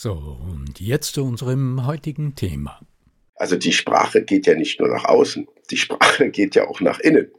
So, 0.00 0.12
und 0.12 0.78
jetzt 0.78 1.14
zu 1.14 1.24
unserem 1.24 1.84
heutigen 1.84 2.36
Thema. 2.36 2.78
Also 3.34 3.56
die 3.56 3.72
Sprache 3.72 4.22
geht 4.22 4.46
ja 4.46 4.54
nicht 4.54 4.78
nur 4.78 4.88
nach 4.88 5.04
außen, 5.04 5.48
die 5.72 5.76
Sprache 5.76 6.30
geht 6.30 6.54
ja 6.54 6.68
auch 6.68 6.80
nach 6.80 7.00
innen. 7.00 7.32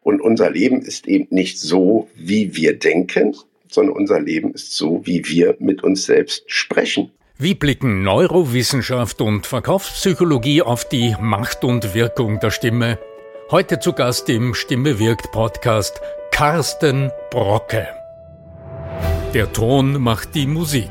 Und 0.00 0.20
unser 0.20 0.50
Leben 0.50 0.82
ist 0.82 1.06
eben 1.06 1.28
nicht 1.30 1.60
so, 1.60 2.08
wie 2.16 2.56
wir 2.56 2.76
denken, 2.76 3.36
sondern 3.70 3.94
unser 3.94 4.18
Leben 4.18 4.52
ist 4.52 4.74
so, 4.74 5.02
wie 5.04 5.24
wir 5.28 5.54
mit 5.60 5.84
uns 5.84 6.06
selbst 6.06 6.42
sprechen. 6.48 7.12
Wie 7.38 7.54
blicken 7.54 8.02
Neurowissenschaft 8.02 9.20
und 9.20 9.46
Verkaufspsychologie 9.46 10.62
auf 10.62 10.88
die 10.88 11.14
Macht 11.20 11.62
und 11.62 11.94
Wirkung 11.94 12.40
der 12.40 12.50
Stimme? 12.50 12.98
Heute 13.52 13.78
zu 13.78 13.92
Gast 13.92 14.28
im 14.28 14.54
Stimme 14.54 14.98
wirkt 14.98 15.30
Podcast 15.30 16.00
Carsten 16.32 17.12
Brocke. 17.30 17.86
Der 19.34 19.52
Ton 19.52 20.02
macht 20.02 20.34
die 20.34 20.48
Musik. 20.48 20.90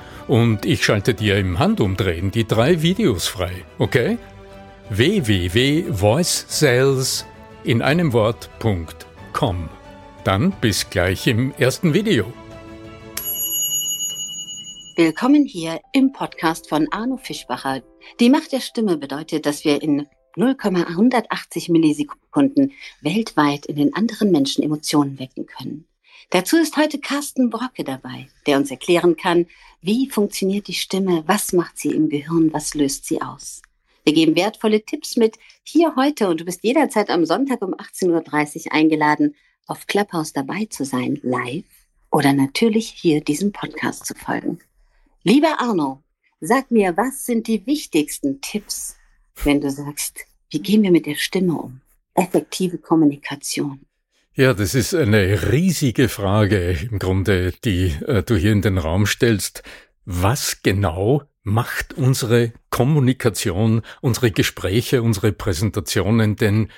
und 0.31 0.65
ich 0.65 0.83
schalte 0.85 1.13
dir 1.13 1.37
im 1.37 1.59
Handumdrehen 1.59 2.31
die 2.31 2.47
drei 2.47 2.81
Videos 2.81 3.27
frei, 3.27 3.51
okay? 3.79 4.17
www.voicesales 4.89 7.25
in 7.65 7.81
einem 7.81 8.13
Wort.com. 8.13 9.67
Dann 10.23 10.53
bis 10.61 10.89
gleich 10.89 11.27
im 11.27 11.53
ersten 11.57 11.93
Video. 11.93 12.31
Willkommen 14.95 15.45
hier 15.45 15.81
im 15.91 16.13
Podcast 16.13 16.69
von 16.69 16.87
Arno 16.91 17.17
Fischbacher. 17.17 17.81
Die 18.21 18.29
Macht 18.29 18.53
der 18.53 18.61
Stimme 18.61 18.95
bedeutet, 18.95 19.45
dass 19.45 19.65
wir 19.65 19.81
in 19.81 20.07
0,180 20.37 21.67
Millisekunden 21.67 22.71
weltweit 23.01 23.65
in 23.65 23.75
den 23.75 23.93
anderen 23.93 24.31
Menschen 24.31 24.63
Emotionen 24.63 25.19
wecken 25.19 25.45
können. 25.45 25.90
Dazu 26.31 26.57
ist 26.57 26.77
heute 26.77 26.99
Carsten 26.99 27.49
Brocke 27.49 27.83
dabei, 27.83 28.27
der 28.47 28.57
uns 28.57 28.71
erklären 28.71 29.15
kann, 29.15 29.45
wie 29.81 30.09
funktioniert 30.09 30.67
die 30.67 30.73
Stimme, 30.73 31.23
was 31.27 31.53
macht 31.53 31.77
sie 31.77 31.89
im 31.89 32.09
Gehirn, 32.09 32.51
was 32.53 32.73
löst 32.73 33.05
sie 33.05 33.21
aus. 33.21 33.61
Wir 34.03 34.13
geben 34.13 34.35
wertvolle 34.35 34.83
Tipps 34.83 35.15
mit 35.17 35.37
hier 35.63 35.95
heute 35.95 36.29
und 36.29 36.39
du 36.39 36.45
bist 36.45 36.63
jederzeit 36.63 37.09
am 37.09 37.25
Sonntag 37.25 37.61
um 37.61 37.75
18.30 37.75 38.65
Uhr 38.65 38.73
eingeladen, 38.73 39.35
auf 39.67 39.85
Clubhouse 39.87 40.33
dabei 40.33 40.65
zu 40.65 40.85
sein, 40.85 41.19
live 41.21 41.65
oder 42.11 42.33
natürlich 42.33 42.89
hier 42.89 43.21
diesem 43.21 43.51
Podcast 43.51 44.05
zu 44.05 44.15
folgen. 44.15 44.59
Lieber 45.23 45.59
Arno, 45.59 46.01
sag 46.39 46.71
mir, 46.71 46.97
was 46.97 47.25
sind 47.25 47.47
die 47.47 47.65
wichtigsten 47.67 48.41
Tipps 48.41 48.95
wenn 49.43 49.61
du 49.61 49.71
sagst, 49.71 50.25
wie 50.49 50.59
gehen 50.59 50.83
wir 50.83 50.91
mit 50.91 51.05
der 51.05 51.15
Stimme 51.15 51.53
um? 51.53 51.81
Effektive 52.13 52.77
Kommunikation. 52.77 53.85
Ja, 54.33 54.53
das 54.53 54.75
ist 54.75 54.95
eine 54.95 55.51
riesige 55.51 56.07
Frage 56.07 56.71
im 56.89 56.99
Grunde, 56.99 57.51
die 57.65 57.87
äh, 58.07 58.23
du 58.23 58.37
hier 58.37 58.53
in 58.53 58.61
den 58.61 58.77
Raum 58.77 59.05
stellst. 59.05 59.61
Was 60.05 60.63
genau 60.63 61.23
macht 61.43 61.93
unsere 61.95 62.53
Kommunikation, 62.69 63.81
unsere 63.99 64.31
Gespräche, 64.31 65.01
unsere 65.01 65.33
Präsentationen 65.33 66.37
denn 66.37 66.71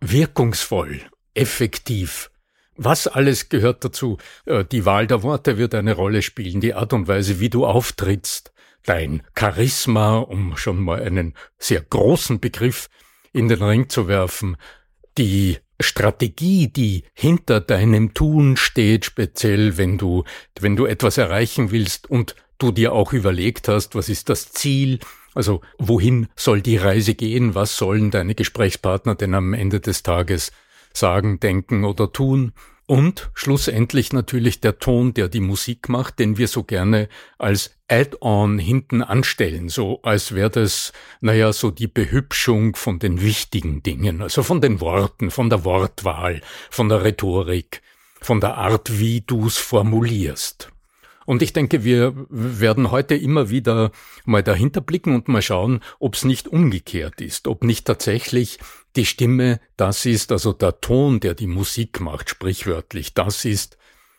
wirkungsvoll, 0.00 1.00
effektiv? 1.32 2.30
Was 2.76 3.06
alles 3.06 3.48
gehört 3.48 3.86
dazu? 3.86 4.18
Äh, 4.44 4.66
die 4.66 4.84
Wahl 4.84 5.06
der 5.06 5.22
Worte 5.22 5.56
wird 5.56 5.74
eine 5.74 5.94
Rolle 5.94 6.20
spielen, 6.20 6.60
die 6.60 6.74
Art 6.74 6.92
und 6.92 7.08
Weise, 7.08 7.40
wie 7.40 7.48
du 7.48 7.64
auftrittst, 7.64 8.52
dein 8.84 9.22
Charisma, 9.34 10.18
um 10.18 10.58
schon 10.58 10.78
mal 10.78 11.02
einen 11.02 11.32
sehr 11.56 11.80
großen 11.80 12.38
Begriff 12.38 12.90
in 13.32 13.48
den 13.48 13.62
Ring 13.62 13.88
zu 13.88 14.08
werfen, 14.08 14.58
die 15.16 15.56
Strategie, 15.82 16.68
die 16.68 17.04
hinter 17.14 17.60
deinem 17.60 18.14
Tun 18.14 18.56
steht, 18.56 19.04
speziell 19.04 19.76
wenn 19.76 19.98
du, 19.98 20.24
wenn 20.60 20.76
du 20.76 20.86
etwas 20.86 21.18
erreichen 21.18 21.70
willst 21.70 22.08
und 22.10 22.34
du 22.58 22.72
dir 22.72 22.92
auch 22.92 23.12
überlegt 23.12 23.68
hast, 23.68 23.94
was 23.94 24.08
ist 24.08 24.28
das 24.28 24.52
Ziel, 24.52 24.98
also 25.34 25.60
wohin 25.78 26.28
soll 26.36 26.60
die 26.60 26.76
Reise 26.76 27.14
gehen, 27.14 27.54
was 27.54 27.76
sollen 27.76 28.10
deine 28.10 28.34
Gesprächspartner 28.34 29.14
denn 29.14 29.34
am 29.34 29.54
Ende 29.54 29.80
des 29.80 30.02
Tages 30.02 30.52
sagen, 30.92 31.40
denken 31.40 31.84
oder 31.84 32.12
tun 32.12 32.52
und 32.92 33.30
schlussendlich 33.32 34.12
natürlich 34.12 34.60
der 34.60 34.78
Ton, 34.78 35.14
der 35.14 35.30
die 35.30 35.40
Musik 35.40 35.88
macht, 35.88 36.18
den 36.18 36.36
wir 36.36 36.46
so 36.46 36.62
gerne 36.62 37.08
als 37.38 37.74
Add-on 37.88 38.58
hinten 38.58 39.02
anstellen, 39.02 39.70
so 39.70 40.02
als 40.02 40.34
wäre 40.34 40.50
das, 40.50 40.92
naja, 41.22 41.54
so 41.54 41.70
die 41.70 41.86
Behübschung 41.86 42.76
von 42.76 42.98
den 42.98 43.22
wichtigen 43.22 43.82
Dingen, 43.82 44.20
also 44.20 44.42
von 44.42 44.60
den 44.60 44.82
Worten, 44.82 45.30
von 45.30 45.48
der 45.48 45.64
Wortwahl, 45.64 46.42
von 46.68 46.90
der 46.90 47.02
Rhetorik, 47.02 47.80
von 48.20 48.42
der 48.42 48.58
Art, 48.58 48.98
wie 48.98 49.22
du's 49.22 49.56
formulierst. 49.56 50.68
Und 51.24 51.40
ich 51.40 51.54
denke, 51.54 51.84
wir 51.84 52.12
werden 52.28 52.90
heute 52.90 53.14
immer 53.14 53.48
wieder 53.48 53.90
mal 54.26 54.42
dahinter 54.42 54.82
blicken 54.82 55.14
und 55.14 55.28
mal 55.28 55.40
schauen, 55.40 55.80
ob 55.98 56.14
es 56.14 56.26
nicht 56.26 56.46
umgekehrt 56.46 57.22
ist, 57.22 57.48
ob 57.48 57.64
nicht 57.64 57.86
tatsächlich 57.86 58.58
die 58.96 59.06
Stimme 59.06 59.60
das 59.76 60.06
ist, 60.06 60.32
also 60.32 60.52
der 60.52 60.80
Ton, 60.80 61.20
der 61.20 61.34
die 61.34 61.46
Musik 61.46 62.00
macht, 62.00 62.30
sprichwörtlich, 62.30 63.14
das 63.14 63.44
ist, 63.44 63.78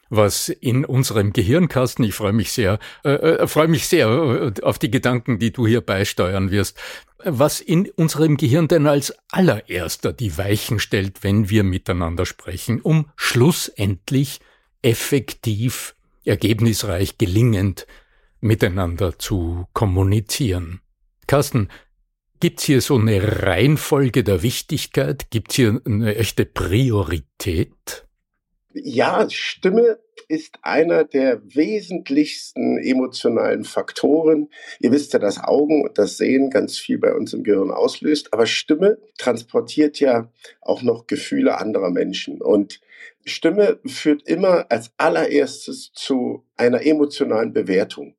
was 0.09 0.49
in 0.49 0.85
unserem 0.85 1.33
Gehirnkasten, 1.33 2.05
ich 2.05 2.13
freue 2.13 2.33
mich 2.33 2.51
sehr, 2.51 2.79
äh, 3.03 3.13
äh, 3.13 3.47
freue 3.47 3.67
mich 3.67 3.87
sehr 3.87 4.07
äh, 4.07 4.61
auf 4.61 4.77
die 4.77 4.91
Gedanken, 4.91 5.39
die 5.39 5.51
du 5.51 5.65
hier 5.65 5.81
beisteuern 5.81 6.51
wirst, 6.51 6.77
was 7.23 7.61
in 7.61 7.89
unserem 7.95 8.37
Gehirn 8.37 8.67
denn 8.67 8.85
als 8.85 9.13
allererster 9.31 10.13
die 10.13 10.37
Weichen 10.37 10.79
stellt, 10.79 11.23
wenn 11.23 11.49
wir 11.49 11.63
miteinander 11.63 12.25
sprechen, 12.25 12.81
um 12.81 13.09
schlussendlich 13.15 14.39
effektiv 14.81 15.95
ergebnisreich 16.25 17.17
gelingend 17.17 17.87
miteinander 18.39 19.17
zu 19.17 19.65
kommunizieren. 19.73 20.81
Carsten, 21.27 21.69
gibt's 22.43 22.65
hier 22.65 22.81
so 22.81 22.97
eine 22.97 23.43
Reihenfolge 23.43 24.21
der 24.21 24.43
Wichtigkeit? 24.43 25.29
Gibt's 25.29 25.55
hier 25.55 25.79
eine 25.85 26.17
echte 26.17 26.45
Priorität? 26.45 28.05
Ja, 28.73 29.29
Stimme 29.29 29.99
ist 30.27 30.59
einer 30.61 31.05
der 31.05 31.41
wesentlichsten 31.55 32.79
emotionalen 32.79 33.63
Faktoren. 33.63 34.49
Ihr 34.81 34.91
wisst 34.91 35.13
ja, 35.13 35.19
dass 35.19 35.41
Augen 35.41 35.83
und 35.83 35.97
das 35.97 36.17
Sehen 36.17 36.49
ganz 36.49 36.77
viel 36.77 36.97
bei 36.97 37.13
uns 37.13 37.31
im 37.31 37.43
Gehirn 37.43 37.71
auslöst, 37.71 38.33
aber 38.33 38.45
Stimme 38.45 38.97
transportiert 39.17 40.01
ja 40.01 40.29
auch 40.59 40.81
noch 40.81 41.07
Gefühle 41.07 41.57
anderer 41.59 41.91
Menschen 41.91 42.41
und 42.41 42.81
Stimme 43.23 43.79
führt 43.85 44.27
immer 44.27 44.69
als 44.69 44.91
allererstes 44.97 45.93
zu 45.93 46.43
einer 46.57 46.85
emotionalen 46.85 47.53
Bewertung. 47.53 48.15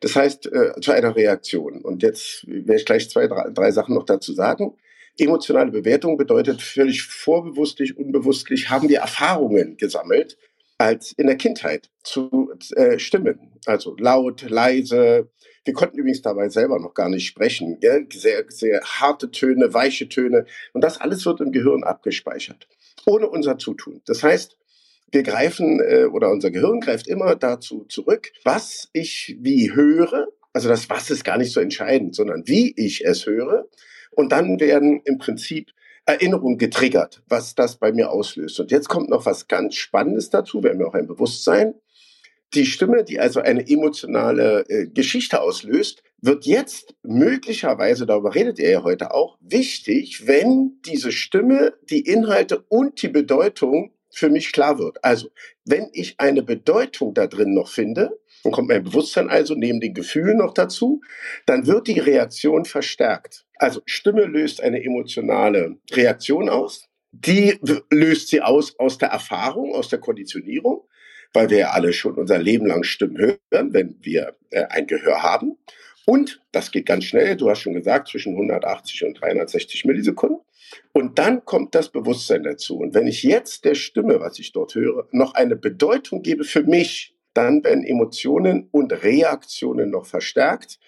Das 0.00 0.14
heißt, 0.14 0.52
äh, 0.52 0.80
zu 0.80 0.92
einer 0.92 1.16
Reaktion. 1.16 1.82
Und 1.82 2.02
jetzt 2.02 2.46
werde 2.46 2.76
ich 2.76 2.84
gleich 2.84 3.08
zwei, 3.10 3.26
drei, 3.26 3.50
drei 3.50 3.70
Sachen 3.70 3.94
noch 3.94 4.04
dazu 4.04 4.32
sagen. 4.32 4.76
Emotionale 5.18 5.70
Bewertung 5.70 6.18
bedeutet 6.18 6.60
völlig 6.60 7.02
vorbewusstlich, 7.04 7.96
unbewusstlich 7.96 8.68
haben 8.68 8.88
wir 8.88 8.98
Erfahrungen 8.98 9.76
gesammelt 9.78 10.36
als 10.78 11.12
in 11.12 11.26
der 11.26 11.36
Kindheit 11.36 11.88
zu 12.02 12.52
äh, 12.74 12.98
Stimmen. 12.98 13.52
Also 13.64 13.96
laut, 13.98 14.42
leise. 14.48 15.30
Wir 15.64 15.72
konnten 15.72 15.98
übrigens 15.98 16.20
dabei 16.20 16.50
selber 16.50 16.78
noch 16.78 16.92
gar 16.92 17.08
nicht 17.08 17.26
sprechen. 17.26 17.78
Ja? 17.80 17.98
Sehr, 18.12 18.44
sehr 18.48 18.82
harte 18.82 19.30
Töne, 19.30 19.72
weiche 19.72 20.08
Töne. 20.08 20.44
Und 20.74 20.84
das 20.84 21.00
alles 21.00 21.24
wird 21.24 21.40
im 21.40 21.50
Gehirn 21.50 21.82
abgespeichert. 21.82 22.68
Ohne 23.06 23.28
unser 23.28 23.58
Zutun. 23.58 24.02
Das 24.04 24.22
heißt, 24.22 24.58
wir 25.16 25.22
greifen 25.22 25.80
äh, 25.80 26.04
oder 26.04 26.30
unser 26.30 26.50
Gehirn 26.50 26.80
greift 26.80 27.08
immer 27.08 27.34
dazu 27.36 27.86
zurück, 27.88 28.32
was 28.44 28.90
ich 28.92 29.36
wie 29.40 29.74
höre. 29.74 30.28
Also 30.52 30.68
das 30.68 30.90
Was 30.90 31.10
ist 31.10 31.24
gar 31.24 31.38
nicht 31.38 31.52
so 31.52 31.60
entscheidend, 31.60 32.14
sondern 32.14 32.42
wie 32.46 32.74
ich 32.76 33.04
es 33.04 33.26
höre 33.26 33.66
und 34.10 34.30
dann 34.30 34.60
werden 34.60 35.00
im 35.04 35.18
Prinzip 35.18 35.70
Erinnerungen 36.04 36.58
getriggert, 36.58 37.22
was 37.28 37.54
das 37.54 37.78
bei 37.78 37.92
mir 37.92 38.10
auslöst. 38.10 38.60
Und 38.60 38.70
jetzt 38.70 38.88
kommt 38.88 39.08
noch 39.08 39.26
was 39.26 39.48
ganz 39.48 39.74
Spannendes 39.74 40.30
dazu. 40.30 40.62
Wir 40.62 40.70
haben 40.70 40.80
ja 40.80 40.86
auch 40.86 40.94
ein 40.94 41.06
Bewusstsein. 41.06 41.74
Die 42.54 42.66
Stimme, 42.66 43.02
die 43.02 43.18
also 43.18 43.40
eine 43.40 43.66
emotionale 43.68 44.64
äh, 44.68 44.86
Geschichte 44.86 45.40
auslöst, 45.40 46.02
wird 46.20 46.44
jetzt 46.44 46.94
möglicherweise, 47.02 48.06
darüber 48.06 48.34
redet 48.34 48.58
ihr 48.58 48.70
ja 48.70 48.82
heute 48.84 49.12
auch, 49.12 49.36
wichtig, 49.40 50.26
wenn 50.26 50.80
diese 50.86 51.10
Stimme 51.10 51.72
die 51.90 52.00
Inhalte 52.00 52.64
und 52.68 53.02
die 53.02 53.08
Bedeutung 53.08 53.95
für 54.16 54.30
mich 54.30 54.52
klar 54.52 54.78
wird. 54.78 55.04
Also, 55.04 55.28
wenn 55.66 55.90
ich 55.92 56.14
eine 56.18 56.42
Bedeutung 56.42 57.12
da 57.12 57.26
drin 57.26 57.52
noch 57.52 57.68
finde, 57.68 58.18
dann 58.42 58.52
kommt 58.52 58.68
mein 58.68 58.82
Bewusstsein 58.82 59.28
also 59.28 59.54
neben 59.54 59.78
den 59.78 59.92
Gefühlen 59.92 60.38
noch 60.38 60.54
dazu, 60.54 61.02
dann 61.44 61.66
wird 61.66 61.86
die 61.86 62.00
Reaktion 62.00 62.64
verstärkt. 62.64 63.44
Also 63.56 63.82
Stimme 63.84 64.24
löst 64.24 64.62
eine 64.62 64.82
emotionale 64.82 65.76
Reaktion 65.92 66.48
aus. 66.48 66.88
Die 67.12 67.58
löst 67.90 68.28
sie 68.28 68.40
aus 68.40 68.78
aus 68.78 68.96
der 68.98 69.08
Erfahrung, 69.08 69.74
aus 69.74 69.88
der 69.88 69.98
Konditionierung, 69.98 70.88
weil 71.34 71.50
wir 71.50 71.58
ja 71.58 71.70
alle 71.70 71.92
schon 71.92 72.14
unser 72.14 72.38
Leben 72.38 72.66
lang 72.66 72.84
Stimmen 72.84 73.18
hören, 73.18 73.74
wenn 73.74 73.96
wir 74.00 74.36
äh, 74.50 74.64
ein 74.70 74.86
Gehör 74.86 75.22
haben. 75.22 75.58
Und 76.06 76.40
das 76.52 76.70
geht 76.70 76.86
ganz 76.86 77.04
schnell, 77.04 77.36
du 77.36 77.50
hast 77.50 77.60
schon 77.60 77.74
gesagt, 77.74 78.08
zwischen 78.08 78.32
180 78.32 79.04
und 79.04 79.20
360 79.20 79.84
Millisekunden. 79.84 80.40
Und 80.92 81.18
dann 81.18 81.44
kommt 81.44 81.74
das 81.74 81.90
Bewusstsein 81.90 82.42
dazu. 82.42 82.78
Und 82.78 82.94
wenn 82.94 83.06
ich 83.06 83.22
jetzt 83.22 83.64
der 83.64 83.74
Stimme, 83.74 84.20
was 84.20 84.38
ich 84.38 84.52
dort 84.52 84.74
höre, 84.74 85.08
noch 85.10 85.34
eine 85.34 85.56
Bedeutung 85.56 86.22
gebe 86.22 86.44
für 86.44 86.62
mich, 86.62 87.14
dann 87.34 87.62
werden 87.64 87.84
Emotionen 87.84 88.68
und 88.70 88.92
Reaktionen 88.92 89.90
noch 89.90 90.06
verstärkt 90.06 90.78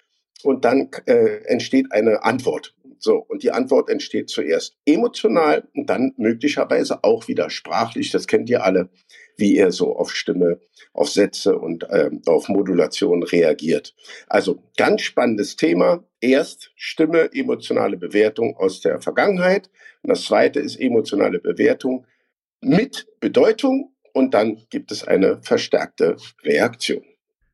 und 0.43 0.65
dann 0.65 0.89
äh, 1.05 1.43
entsteht 1.45 1.91
eine 1.91 2.23
Antwort. 2.23 2.75
So, 2.99 3.15
und 3.15 3.43
die 3.43 3.51
Antwort 3.51 3.89
entsteht 3.89 4.29
zuerst 4.29 4.77
emotional 4.85 5.67
und 5.73 5.89
dann 5.89 6.13
möglicherweise 6.17 7.03
auch 7.03 7.27
wieder 7.27 7.49
sprachlich. 7.49 8.11
Das 8.11 8.27
kennt 8.27 8.49
ihr 8.49 8.63
alle, 8.63 8.89
wie 9.37 9.55
ihr 9.55 9.71
so 9.71 9.95
auf 9.95 10.11
Stimme, 10.11 10.59
auf 10.93 11.09
Sätze 11.09 11.57
und 11.57 11.83
äh, 11.83 12.09
auf 12.25 12.49
Modulation 12.49 13.23
reagiert. 13.23 13.95
Also 14.27 14.63
ganz 14.77 15.01
spannendes 15.03 15.55
Thema. 15.55 16.03
Erst 16.19 16.71
Stimme, 16.75 17.29
emotionale 17.33 17.95
Bewertung 17.95 18.57
aus 18.57 18.81
der 18.81 19.01
Vergangenheit. 19.01 19.69
Und 20.01 20.09
das 20.09 20.23
zweite 20.23 20.59
ist 20.59 20.79
emotionale 20.79 21.39
Bewertung 21.39 22.05
mit 22.61 23.07
Bedeutung 23.21 23.93
und 24.13 24.33
dann 24.33 24.61
gibt 24.69 24.91
es 24.91 25.07
eine 25.07 25.41
verstärkte 25.41 26.17
Reaktion. 26.43 27.03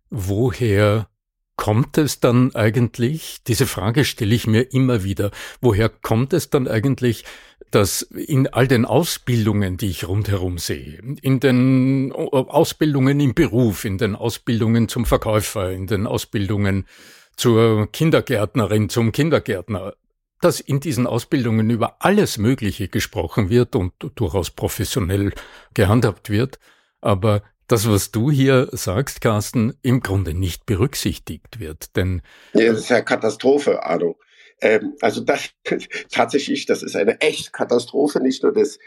Woher 0.09 1.07
kommt 1.55 1.97
es 1.97 2.19
dann 2.19 2.53
eigentlich, 2.55 3.43
diese 3.47 3.65
Frage 3.65 4.05
stelle 4.05 4.35
ich 4.35 4.47
mir 4.47 4.73
immer 4.73 5.03
wieder, 5.03 5.31
woher 5.61 5.89
kommt 5.89 6.33
es 6.33 6.49
dann 6.49 6.67
eigentlich, 6.67 7.23
dass 7.71 8.01
in 8.01 8.47
all 8.47 8.67
den 8.67 8.85
Ausbildungen, 8.85 9.77
die 9.77 9.87
ich 9.87 10.07
rundherum 10.07 10.57
sehe, 10.57 10.99
in 11.21 11.39
den 11.39 12.11
Ausbildungen 12.13 13.19
im 13.19 13.33
Beruf, 13.33 13.85
in 13.85 13.97
den 13.97 14.15
Ausbildungen 14.15 14.87
zum 14.87 15.05
Verkäufer, 15.05 15.71
in 15.71 15.87
den 15.87 16.07
Ausbildungen 16.07 16.85
zur 17.35 17.91
Kindergärtnerin, 17.91 18.89
zum 18.89 19.11
Kindergärtner, 19.11 19.93
dass 20.41 20.59
in 20.59 20.79
diesen 20.79 21.07
Ausbildungen 21.07 21.69
über 21.69 21.97
alles 21.99 22.37
Mögliche 22.37 22.87
gesprochen 22.87 23.49
wird 23.49 23.75
und 23.75 23.93
durchaus 24.15 24.51
professionell 24.51 25.33
gehandhabt 25.73 26.29
wird, 26.29 26.59
aber 27.01 27.41
das, 27.67 27.89
was 27.89 28.12
du 28.12 28.31
hier 28.31 28.69
sagst, 28.71 29.21
Carsten, 29.21 29.77
im 29.81 30.01
Grunde 30.01 30.33
nicht 30.33 30.65
berücksichtigt 30.65 31.59
wird. 31.59 31.95
Denn 31.95 32.21
das 32.53 32.79
ist 32.79 32.89
ja 32.89 33.01
Katastrophe, 33.01 33.83
Arno. 33.83 34.17
Ähm, 34.62 34.95
also 35.01 35.21
das 35.21 35.50
tatsächlich, 36.12 36.65
das 36.65 36.83
ist 36.83 36.95
eine 36.95 37.19
echt 37.21 37.53
Katastrophe, 37.53 38.19
nicht 38.19 38.44
nur 38.44 38.53
das. 38.53 38.79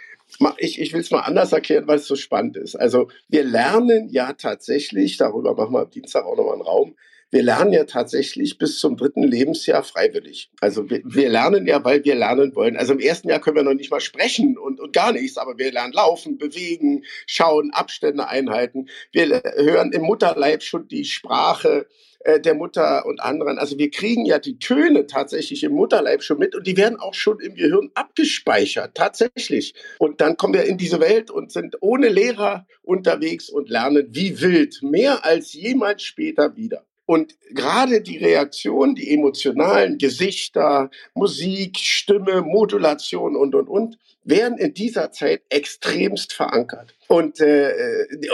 Ich, 0.58 0.78
ich 0.78 0.92
will 0.92 1.00
es 1.00 1.10
mal 1.10 1.20
anders 1.20 1.52
erklären, 1.52 1.86
weil 1.86 1.96
es 1.96 2.06
so 2.06 2.14
spannend 2.14 2.56
ist. 2.56 2.76
Also 2.76 3.08
wir 3.28 3.44
lernen 3.44 4.08
ja 4.10 4.34
tatsächlich, 4.34 5.16
darüber 5.16 5.54
machen 5.54 5.72
wir 5.72 5.80
am 5.80 5.90
Dienstag 5.90 6.24
auch 6.24 6.36
nochmal 6.36 6.54
einen 6.54 6.62
Raum, 6.62 6.96
wir 7.30 7.42
lernen 7.42 7.72
ja 7.72 7.84
tatsächlich 7.84 8.58
bis 8.58 8.78
zum 8.78 8.96
dritten 8.96 9.22
Lebensjahr 9.22 9.82
freiwillig. 9.82 10.50
Also 10.60 10.88
wir, 10.88 11.02
wir, 11.04 11.28
lernen 11.28 11.66
ja, 11.66 11.84
weil 11.84 12.04
wir 12.04 12.14
lernen 12.14 12.54
wollen. 12.54 12.76
Also 12.76 12.94
im 12.94 13.00
ersten 13.00 13.28
Jahr 13.28 13.40
können 13.40 13.56
wir 13.56 13.62
noch 13.62 13.74
nicht 13.74 13.90
mal 13.90 14.00
sprechen 14.00 14.56
und, 14.56 14.80
und 14.80 14.92
gar 14.92 15.12
nichts, 15.12 15.36
aber 15.36 15.58
wir 15.58 15.70
lernen 15.70 15.92
laufen, 15.92 16.38
bewegen, 16.38 17.04
schauen, 17.26 17.70
Abstände 17.72 18.28
einhalten. 18.28 18.88
Wir 19.12 19.42
hören 19.56 19.92
im 19.92 20.02
Mutterleib 20.02 20.62
schon 20.62 20.88
die 20.88 21.04
Sprache 21.04 21.86
äh, 22.20 22.40
der 22.40 22.54
Mutter 22.54 23.06
und 23.06 23.20
anderen. 23.20 23.58
Also 23.58 23.78
wir 23.78 23.90
kriegen 23.90 24.24
ja 24.24 24.38
die 24.38 24.58
Töne 24.58 25.06
tatsächlich 25.06 25.62
im 25.62 25.72
Mutterleib 25.72 26.22
schon 26.22 26.38
mit 26.38 26.54
und 26.54 26.66
die 26.66 26.76
werden 26.76 26.98
auch 26.98 27.14
schon 27.14 27.40
im 27.40 27.54
Gehirn 27.54 27.90
abgespeichert, 27.94 28.94
tatsächlich. 28.94 29.74
Und 29.98 30.20
dann 30.20 30.36
kommen 30.36 30.54
wir 30.54 30.64
in 30.64 30.78
diese 30.78 30.98
Welt 31.00 31.30
und 31.30 31.52
sind 31.52 31.76
ohne 31.80 32.08
Lehrer 32.08 32.66
unterwegs 32.82 33.50
und 33.50 33.68
lernen 33.68 34.08
wie 34.10 34.40
wild, 34.40 34.80
mehr 34.82 35.24
als 35.24 35.52
jemals 35.52 36.02
später 36.02 36.56
wieder. 36.56 36.87
Und 37.08 37.38
gerade 37.54 38.02
die 38.02 38.18
Reaktion, 38.18 38.94
die 38.94 39.14
emotionalen 39.14 39.96
Gesichter, 39.96 40.90
Musik, 41.14 41.78
Stimme, 41.78 42.42
Modulation 42.42 43.34
und, 43.34 43.54
und, 43.54 43.66
und, 43.66 43.98
werden 44.24 44.58
in 44.58 44.74
dieser 44.74 45.10
Zeit 45.10 45.40
extremst 45.48 46.34
verankert 46.34 46.94
und, 47.06 47.40
äh, 47.40 47.72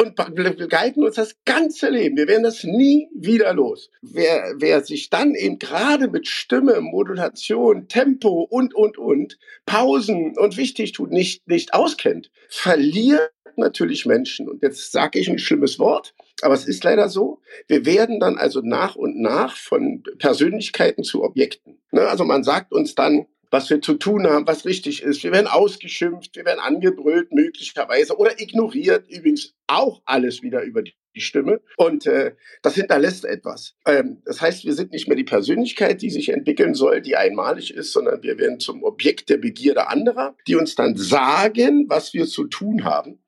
und 0.03 0.17
begleiten 0.17 1.05
uns 1.05 1.15
das 1.15 1.37
ganze 1.45 1.89
Leben. 1.89 2.17
Wir 2.17 2.27
werden 2.27 2.43
das 2.43 2.65
nie 2.65 3.09
wieder 3.15 3.55
los. 3.55 3.91
Wer, 4.03 4.55
wer 4.59 4.85
sich 4.85 5.09
dann 5.09 5.37
eben 5.37 5.61
gerade 5.61 6.09
mit 6.09 6.27
Stimme, 6.27 6.81
Modulation, 6.81 7.87
Tempo 7.87 8.43
und, 8.43 8.75
und, 8.75 8.99
und, 8.99 9.39
Pausen 9.67 10.37
und 10.37 10.57
wichtig 10.57 10.91
tut, 10.91 11.13
nicht, 11.13 11.47
nicht 11.47 11.75
auskennt, 11.75 12.29
verliert 12.49 13.31
natürlich 13.55 14.05
Menschen. 14.05 14.49
Und 14.49 14.65
jetzt 14.65 14.91
sage 14.91 15.21
ich 15.21 15.31
ein 15.31 15.39
schlimmes 15.39 15.79
Wort, 15.79 16.13
aber 16.43 16.55
es 16.55 16.67
ist 16.67 16.85
leider 16.85 17.09
so. 17.09 17.41
Wir 17.69 17.87
werden 17.87 18.21
dann 18.21 18.37
also 18.37 18.61
nach 18.61 18.97
und 18.97 19.21
nach 19.21 19.57
von 19.57 20.03
Persönlichkeiten 20.19 21.05
zu 21.05 21.23
Objekten. 21.23 21.81
Ne? 21.93 22.03
Also 22.03 22.25
man 22.25 22.45
sagt 22.45 22.73
uns 22.73 22.95
dann, 22.95 23.27
was 23.51 23.71
wir 23.71 23.81
zu 23.81 23.95
tun 23.95 24.27
haben, 24.27 24.49
was 24.49 24.65
richtig 24.65 25.03
ist. 25.03 25.23
Wir 25.23 25.31
werden 25.31 25.47
ausgeschimpft, 25.47 26.35
wir 26.35 26.45
werden 26.45 26.59
angebrüllt 26.59 27.33
möglicherweise 27.33 28.17
oder 28.17 28.41
ignoriert. 28.41 29.09
Übrigens 29.09 29.55
auch 29.69 30.03
alles 30.07 30.43
wieder 30.43 30.63
über 30.63 30.83
die 30.83 31.21
Stimme. 31.21 31.61
Und 31.77 32.05
äh, 32.07 32.35
das 32.63 32.75
hinterlässt 32.75 33.25
etwas. 33.25 33.77
Ähm, 33.87 34.23
das 34.25 34.41
heißt, 34.41 34.65
wir 34.65 34.75
sind 34.75 34.91
nicht 34.91 35.07
mehr 35.07 35.17
die 35.17 35.23
Persönlichkeit, 35.23 36.03
die 36.03 36.11
sich 36.11 36.31
entwickeln 36.31 36.75
soll, 36.75 37.01
die 37.01 37.17
einmalig 37.17 37.73
ist, 37.73 37.93
sondern 37.93 38.25
wir 38.25 38.39
werden 38.39 38.59
zum 38.59 38.83
Objekt 38.83 39.29
der 39.29 39.37
Begierde 39.37 39.87
anderer, 39.89 40.37
die 40.49 40.57
uns 40.57 40.75
dann 40.75 40.97
sagen, 40.97 41.87
was 41.89 42.13
wir 42.13 42.27
zu 42.27 42.49
tun 42.49 42.85
haben. 42.85 43.21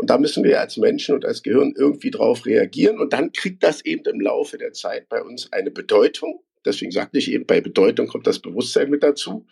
Und 0.00 0.08
da 0.08 0.16
müssen 0.16 0.44
wir 0.44 0.58
als 0.60 0.78
Menschen 0.78 1.14
und 1.14 1.26
als 1.26 1.42
Gehirn 1.42 1.74
irgendwie 1.76 2.10
drauf 2.10 2.46
reagieren. 2.46 2.98
Und 2.98 3.12
dann 3.12 3.32
kriegt 3.32 3.62
das 3.62 3.84
eben 3.84 4.02
im 4.06 4.18
Laufe 4.18 4.56
der 4.56 4.72
Zeit 4.72 5.10
bei 5.10 5.22
uns 5.22 5.52
eine 5.52 5.70
Bedeutung. 5.70 6.42
Deswegen 6.64 6.90
sagte 6.90 7.18
ich 7.18 7.30
eben, 7.30 7.44
bei 7.44 7.60
Bedeutung 7.60 8.06
kommt 8.06 8.26
das 8.26 8.38
Bewusstsein 8.38 8.88
mit 8.88 9.02
dazu. 9.02 9.44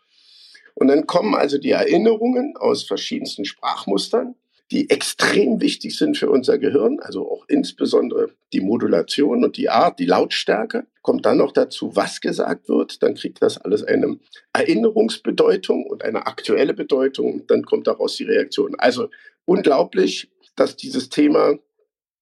Und 0.74 0.88
dann 0.88 1.06
kommen 1.06 1.34
also 1.34 1.58
die 1.58 1.72
Erinnerungen 1.72 2.56
aus 2.56 2.84
verschiedensten 2.84 3.44
Sprachmustern, 3.44 4.36
die 4.70 4.88
extrem 4.88 5.60
wichtig 5.60 5.98
sind 5.98 6.16
für 6.16 6.30
unser 6.30 6.56
Gehirn, 6.56 6.98
also 7.00 7.30
auch 7.30 7.44
insbesondere 7.48 8.30
die 8.54 8.62
Modulation 8.62 9.44
und 9.44 9.58
die 9.58 9.68
Art, 9.68 9.98
die 9.98 10.06
Lautstärke. 10.06 10.86
Kommt 11.02 11.26
dann 11.26 11.36
noch 11.36 11.52
dazu, 11.52 11.94
was 11.94 12.22
gesagt 12.22 12.70
wird, 12.70 13.02
dann 13.02 13.16
kriegt 13.16 13.42
das 13.42 13.58
alles 13.58 13.84
eine 13.84 14.18
Erinnerungsbedeutung 14.54 15.84
und 15.84 16.04
eine 16.04 16.26
aktuelle 16.26 16.72
Bedeutung. 16.72 17.46
Dann 17.48 17.66
kommt 17.66 17.86
daraus 17.86 18.16
die 18.16 18.24
Reaktion. 18.24 18.76
Also 18.78 19.10
unglaublich, 19.44 20.30
dass 20.58 20.76
dieses 20.76 21.08
Thema 21.08 21.54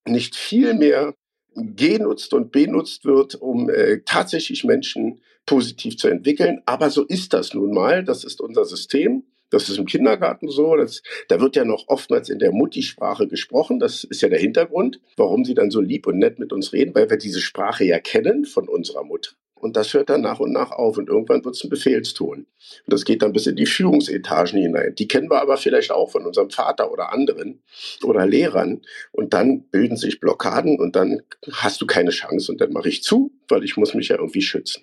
nicht 0.07 0.37
viel 0.37 0.75
mehr 0.75 1.15
genutzt 1.55 2.35
und 2.35 2.53
benutzt 2.53 3.05
wird, 3.05 3.35
um 3.37 3.71
äh, 3.71 4.01
tatsächlich 4.05 4.65
Menschen 4.65 5.21
positiv 5.47 5.97
zu 5.97 6.09
entwickeln. 6.09 6.61
Aber 6.67 6.91
so 6.91 7.05
ist 7.05 7.33
das 7.33 7.55
nun 7.55 7.73
mal. 7.73 8.05
Das 8.05 8.25
ist 8.25 8.41
unser 8.41 8.65
System. 8.65 9.25
Das 9.51 9.69
ist 9.69 9.79
im 9.79 9.87
Kindergarten 9.87 10.49
so. 10.49 10.77
Das, 10.77 11.03
da 11.29 11.41
wird 11.41 11.57
ja 11.57 11.65
noch 11.65 11.85
oftmals 11.87 12.29
in 12.29 12.41
der 12.41 12.53
Muttisprache 12.53 13.29
gesprochen. 13.29 13.79
Das 13.79 14.05
ist 14.05 14.21
ja 14.21 14.29
der 14.29 14.41
Hintergrund, 14.41 15.01
warum 15.17 15.45
sie 15.45 15.55
dann 15.55 15.71
so 15.71 15.81
lieb 15.81 16.07
und 16.07 16.19
nett 16.19 16.39
mit 16.39 16.53
uns 16.53 16.73
reden, 16.73 16.95
weil 16.95 17.09
wir 17.09 17.17
diese 17.17 17.41
Sprache 17.41 17.85
ja 17.85 18.01
kennen 18.01 18.45
von 18.45 18.69
unserer 18.69 19.05
Mutter. 19.05 19.31
Und 19.59 19.77
das 19.77 19.95
hört 19.95 20.11
dann 20.11 20.21
nach 20.21 20.39
und 20.39 20.53
nach 20.53 20.71
auf 20.71 20.99
und 20.99 21.09
irgendwann 21.09 21.45
wird 21.45 21.57
es 21.57 21.65
ein 21.65 21.71
Befehlston. 21.71 22.39
Und 22.41 22.47
das 22.87 23.05
geht 23.05 23.23
dann 23.23 23.33
bis 23.33 23.47
in 23.47 23.57
die 23.57 23.67
Führungsetagen 23.67 24.61
hinein. 24.61 24.95
Die 24.95 25.09
kennen 25.09 25.31
wir 25.31 25.41
aber 25.41 25.57
vielleicht 25.57 25.91
auch 25.91 26.11
von 26.11 26.27
unserem 26.27 26.51
Vater 26.51 26.93
oder 26.93 27.13
anderen 27.13 27.63
oder 28.05 28.27
Lehrern. 28.27 28.83
Und 29.13 29.33
dann 29.33 29.63
bilden 29.63 29.97
sich 29.97 30.21
Blockaden 30.21 30.79
und 30.79 30.95
dann 30.95 31.23
hast 31.51 31.81
du 31.81 31.87
keine 31.87 32.11
Chance 32.11 32.53
und 32.53 32.61
dann 32.61 32.73
mache 32.73 32.91
ich 32.91 33.03
zu, 33.03 33.33
weil 33.49 33.65
ich 33.65 33.77
muss 33.79 33.95
mich 33.95 34.09
ja 34.09 34.17
irgendwie 34.19 34.43
schützen. 34.43 34.83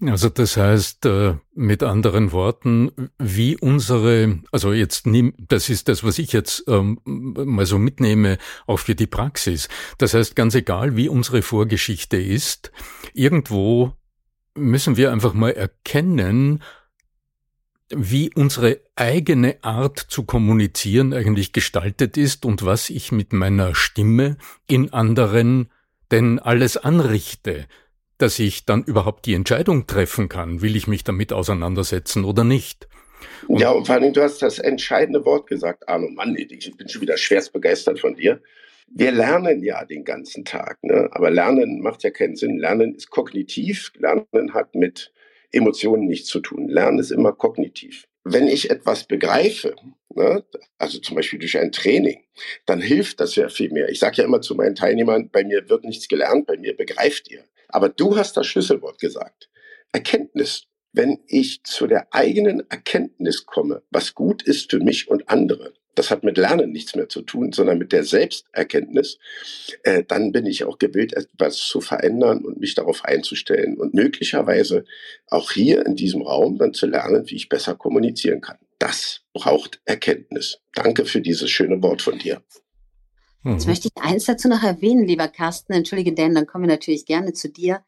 Also 0.00 0.28
das 0.28 0.56
heißt, 0.56 1.06
äh, 1.06 1.36
mit 1.54 1.82
anderen 1.82 2.32
Worten, 2.32 2.90
wie 3.18 3.56
unsere, 3.56 4.40
also 4.50 4.72
jetzt 4.72 5.06
das 5.48 5.68
ist 5.68 5.88
das, 5.88 6.02
was 6.02 6.18
ich 6.18 6.32
jetzt 6.32 6.64
ähm, 6.66 7.00
mal 7.04 7.64
so 7.64 7.78
mitnehme, 7.78 8.38
auch 8.66 8.78
für 8.78 8.96
die 8.96 9.06
Praxis. 9.06 9.68
Das 9.98 10.14
heißt, 10.14 10.34
ganz 10.34 10.54
egal, 10.56 10.96
wie 10.96 11.08
unsere 11.08 11.42
Vorgeschichte 11.42 12.16
ist, 12.16 12.72
irgendwo 13.14 13.92
müssen 14.54 14.96
wir 14.96 15.12
einfach 15.12 15.32
mal 15.32 15.52
erkennen, 15.52 16.62
wie 17.88 18.32
unsere 18.34 18.80
eigene 18.96 19.62
Art 19.62 19.98
zu 19.98 20.24
kommunizieren 20.24 21.12
eigentlich 21.12 21.52
gestaltet 21.52 22.16
ist 22.16 22.44
und 22.44 22.64
was 22.64 22.90
ich 22.90 23.12
mit 23.12 23.32
meiner 23.32 23.74
Stimme 23.74 24.38
in 24.66 24.92
anderen 24.92 25.70
denn 26.10 26.38
alles 26.38 26.76
anrichte 26.76 27.66
dass 28.18 28.38
ich 28.38 28.64
dann 28.64 28.84
überhaupt 28.84 29.26
die 29.26 29.34
Entscheidung 29.34 29.86
treffen 29.86 30.28
kann, 30.28 30.62
will 30.62 30.76
ich 30.76 30.86
mich 30.86 31.04
damit 31.04 31.32
auseinandersetzen 31.32 32.24
oder 32.24 32.44
nicht. 32.44 32.88
Und 33.48 33.60
ja, 33.60 33.70
und 33.70 33.86
vor 33.86 33.96
allem, 33.96 34.12
du 34.12 34.22
hast 34.22 34.42
das 34.42 34.58
entscheidende 34.58 35.24
Wort 35.24 35.46
gesagt, 35.46 35.88
Arno 35.88 36.08
Mann, 36.08 36.36
ich 36.36 36.76
bin 36.76 36.88
schon 36.88 37.02
wieder 37.02 37.16
schwerst 37.16 37.52
begeistert 37.52 38.00
von 38.00 38.14
dir. 38.14 38.40
Wir 38.88 39.12
lernen 39.12 39.62
ja 39.62 39.84
den 39.84 40.04
ganzen 40.04 40.44
Tag, 40.44 40.78
ne? 40.82 41.08
aber 41.12 41.30
Lernen 41.30 41.80
macht 41.80 42.02
ja 42.04 42.10
keinen 42.10 42.36
Sinn. 42.36 42.58
Lernen 42.58 42.94
ist 42.94 43.10
kognitiv, 43.10 43.92
Lernen 43.96 44.54
hat 44.54 44.74
mit 44.74 45.12
Emotionen 45.52 46.06
nichts 46.06 46.28
zu 46.28 46.40
tun. 46.40 46.68
Lernen 46.68 46.98
ist 46.98 47.10
immer 47.10 47.32
kognitiv. 47.32 48.04
Wenn 48.24 48.46
ich 48.46 48.70
etwas 48.70 49.04
begreife, 49.04 49.74
ne, 50.14 50.44
also 50.78 50.98
zum 50.98 51.16
Beispiel 51.16 51.38
durch 51.38 51.58
ein 51.58 51.72
Training, 51.72 52.24
dann 52.66 52.80
hilft 52.80 53.20
das 53.20 53.36
ja 53.36 53.48
viel 53.48 53.70
mehr. 53.70 53.88
Ich 53.88 53.98
sage 53.98 54.18
ja 54.18 54.24
immer 54.24 54.40
zu 54.40 54.54
meinen 54.54 54.74
Teilnehmern, 54.74 55.28
bei 55.30 55.44
mir 55.44 55.68
wird 55.68 55.84
nichts 55.84 56.08
gelernt, 56.08 56.46
bei 56.46 56.56
mir 56.56 56.76
begreift 56.76 57.30
ihr. 57.30 57.44
Aber 57.74 57.88
du 57.88 58.16
hast 58.16 58.36
das 58.36 58.46
Schlüsselwort 58.46 59.00
gesagt. 59.00 59.50
Erkenntnis. 59.90 60.68
Wenn 60.92 61.18
ich 61.26 61.64
zu 61.64 61.88
der 61.88 62.14
eigenen 62.14 62.62
Erkenntnis 62.70 63.46
komme, 63.46 63.82
was 63.90 64.14
gut 64.14 64.44
ist 64.44 64.70
für 64.70 64.78
mich 64.78 65.08
und 65.08 65.28
andere, 65.28 65.74
das 65.96 66.12
hat 66.12 66.22
mit 66.22 66.38
Lernen 66.38 66.70
nichts 66.70 66.94
mehr 66.94 67.08
zu 67.08 67.22
tun, 67.22 67.50
sondern 67.50 67.78
mit 67.78 67.90
der 67.90 68.04
Selbsterkenntnis, 68.04 69.18
äh, 69.82 70.04
dann 70.04 70.30
bin 70.30 70.46
ich 70.46 70.62
auch 70.62 70.78
gewillt, 70.78 71.14
etwas 71.14 71.56
zu 71.56 71.80
verändern 71.80 72.44
und 72.44 72.60
mich 72.60 72.76
darauf 72.76 73.04
einzustellen 73.04 73.76
und 73.76 73.92
möglicherweise 73.92 74.84
auch 75.26 75.50
hier 75.50 75.84
in 75.84 75.96
diesem 75.96 76.22
Raum 76.22 76.58
dann 76.58 76.74
zu 76.74 76.86
lernen, 76.86 77.28
wie 77.28 77.34
ich 77.34 77.48
besser 77.48 77.74
kommunizieren 77.74 78.40
kann. 78.40 78.58
Das 78.78 79.22
braucht 79.32 79.80
Erkenntnis. 79.84 80.60
Danke 80.74 81.06
für 81.06 81.20
dieses 81.20 81.50
schöne 81.50 81.82
Wort 81.82 82.02
von 82.02 82.20
dir. 82.20 82.40
Jetzt 83.44 83.66
mhm. 83.66 83.70
möchte 83.70 83.88
ich 83.88 84.02
eins 84.02 84.24
dazu 84.24 84.48
noch 84.48 84.62
erwähnen, 84.62 85.06
lieber 85.06 85.28
Carsten. 85.28 85.72
Entschuldige, 85.72 86.14
Dan, 86.14 86.34
dann 86.34 86.46
kommen 86.46 86.64
wir 86.64 86.74
natürlich 86.74 87.06
gerne 87.06 87.32
zu 87.32 87.48
dir. 87.48 87.82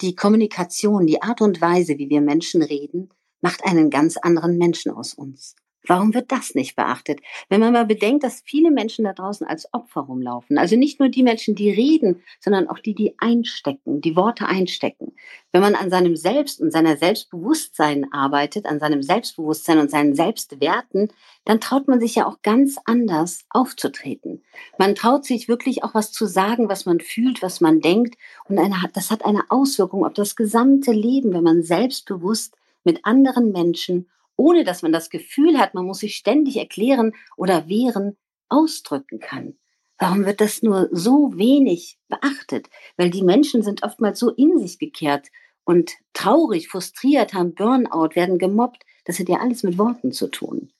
Die 0.00 0.14
Kommunikation, 0.14 1.06
die 1.06 1.22
Art 1.22 1.40
und 1.40 1.60
Weise, 1.60 1.98
wie 1.98 2.08
wir 2.08 2.20
Menschen 2.20 2.62
reden, 2.62 3.10
macht 3.40 3.64
einen 3.64 3.90
ganz 3.90 4.16
anderen 4.16 4.56
Menschen 4.56 4.92
aus 4.92 5.14
uns. 5.14 5.56
Warum 5.86 6.12
wird 6.14 6.30
das 6.30 6.54
nicht 6.54 6.76
beachtet? 6.76 7.20
Wenn 7.48 7.60
man 7.60 7.72
mal 7.72 7.86
bedenkt, 7.86 8.22
dass 8.22 8.42
viele 8.44 8.70
Menschen 8.70 9.04
da 9.04 9.12
draußen 9.12 9.46
als 9.46 9.72
Opfer 9.72 10.02
rumlaufen, 10.02 10.58
also 10.58 10.76
nicht 10.76 11.00
nur 11.00 11.08
die 11.08 11.22
Menschen, 11.22 11.54
die 11.54 11.70
reden, 11.70 12.22
sondern 12.38 12.68
auch 12.68 12.78
die, 12.78 12.94
die 12.94 13.14
einstecken, 13.18 14.00
die 14.00 14.14
Worte 14.14 14.46
einstecken. 14.46 15.14
Wenn 15.52 15.62
man 15.62 15.74
an 15.74 15.90
seinem 15.90 16.16
Selbst 16.16 16.60
und 16.60 16.70
seiner 16.70 16.96
Selbstbewusstsein 16.96 18.12
arbeitet, 18.12 18.66
an 18.66 18.78
seinem 18.78 19.02
Selbstbewusstsein 19.02 19.78
und 19.78 19.90
seinen 19.90 20.14
Selbstwerten, 20.14 21.08
dann 21.44 21.60
traut 21.60 21.88
man 21.88 21.98
sich 21.98 22.14
ja 22.14 22.26
auch 22.26 22.42
ganz 22.42 22.76
anders 22.84 23.44
aufzutreten. 23.48 24.42
Man 24.78 24.94
traut 24.94 25.24
sich 25.24 25.48
wirklich 25.48 25.82
auch 25.82 25.94
was 25.94 26.12
zu 26.12 26.26
sagen, 26.26 26.68
was 26.68 26.84
man 26.84 27.00
fühlt, 27.00 27.42
was 27.42 27.60
man 27.60 27.80
denkt. 27.80 28.16
Und 28.48 28.58
eine, 28.58 28.76
das 28.92 29.10
hat 29.10 29.24
eine 29.24 29.44
Auswirkung 29.48 30.04
auf 30.04 30.12
das 30.12 30.36
gesamte 30.36 30.92
Leben, 30.92 31.32
wenn 31.32 31.44
man 31.44 31.62
selbstbewusst 31.62 32.54
mit 32.84 33.04
anderen 33.04 33.52
Menschen 33.52 34.06
ohne 34.40 34.64
dass 34.64 34.80
man 34.80 34.90
das 34.90 35.10
Gefühl 35.10 35.58
hat, 35.58 35.74
man 35.74 35.84
muss 35.84 35.98
sich 35.98 36.16
ständig 36.16 36.56
erklären 36.56 37.12
oder 37.36 37.68
wehren, 37.68 38.16
ausdrücken 38.48 39.20
kann. 39.20 39.58
Warum 39.98 40.24
wird 40.24 40.40
das 40.40 40.62
nur 40.62 40.88
so 40.92 41.36
wenig 41.36 41.98
beachtet? 42.08 42.70
Weil 42.96 43.10
die 43.10 43.22
Menschen 43.22 43.62
sind 43.62 43.82
oftmals 43.82 44.18
so 44.18 44.30
in 44.30 44.58
sich 44.58 44.78
gekehrt 44.78 45.28
und 45.64 45.92
traurig, 46.14 46.68
frustriert, 46.68 47.34
haben 47.34 47.54
Burnout, 47.54 48.16
werden 48.16 48.38
gemobbt. 48.38 48.82
Das 49.04 49.18
hat 49.18 49.28
ja 49.28 49.40
alles 49.40 49.62
mit 49.62 49.76
Worten 49.76 50.10
zu 50.10 50.28
tun. 50.28 50.72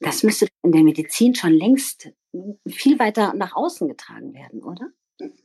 Das 0.00 0.22
müsste 0.22 0.46
in 0.62 0.72
der 0.72 0.82
Medizin 0.82 1.34
schon 1.34 1.52
längst 1.52 2.10
viel 2.66 2.98
weiter 2.98 3.32
nach 3.34 3.56
außen 3.56 3.88
getragen 3.88 4.34
werden, 4.34 4.62
oder? 4.62 4.90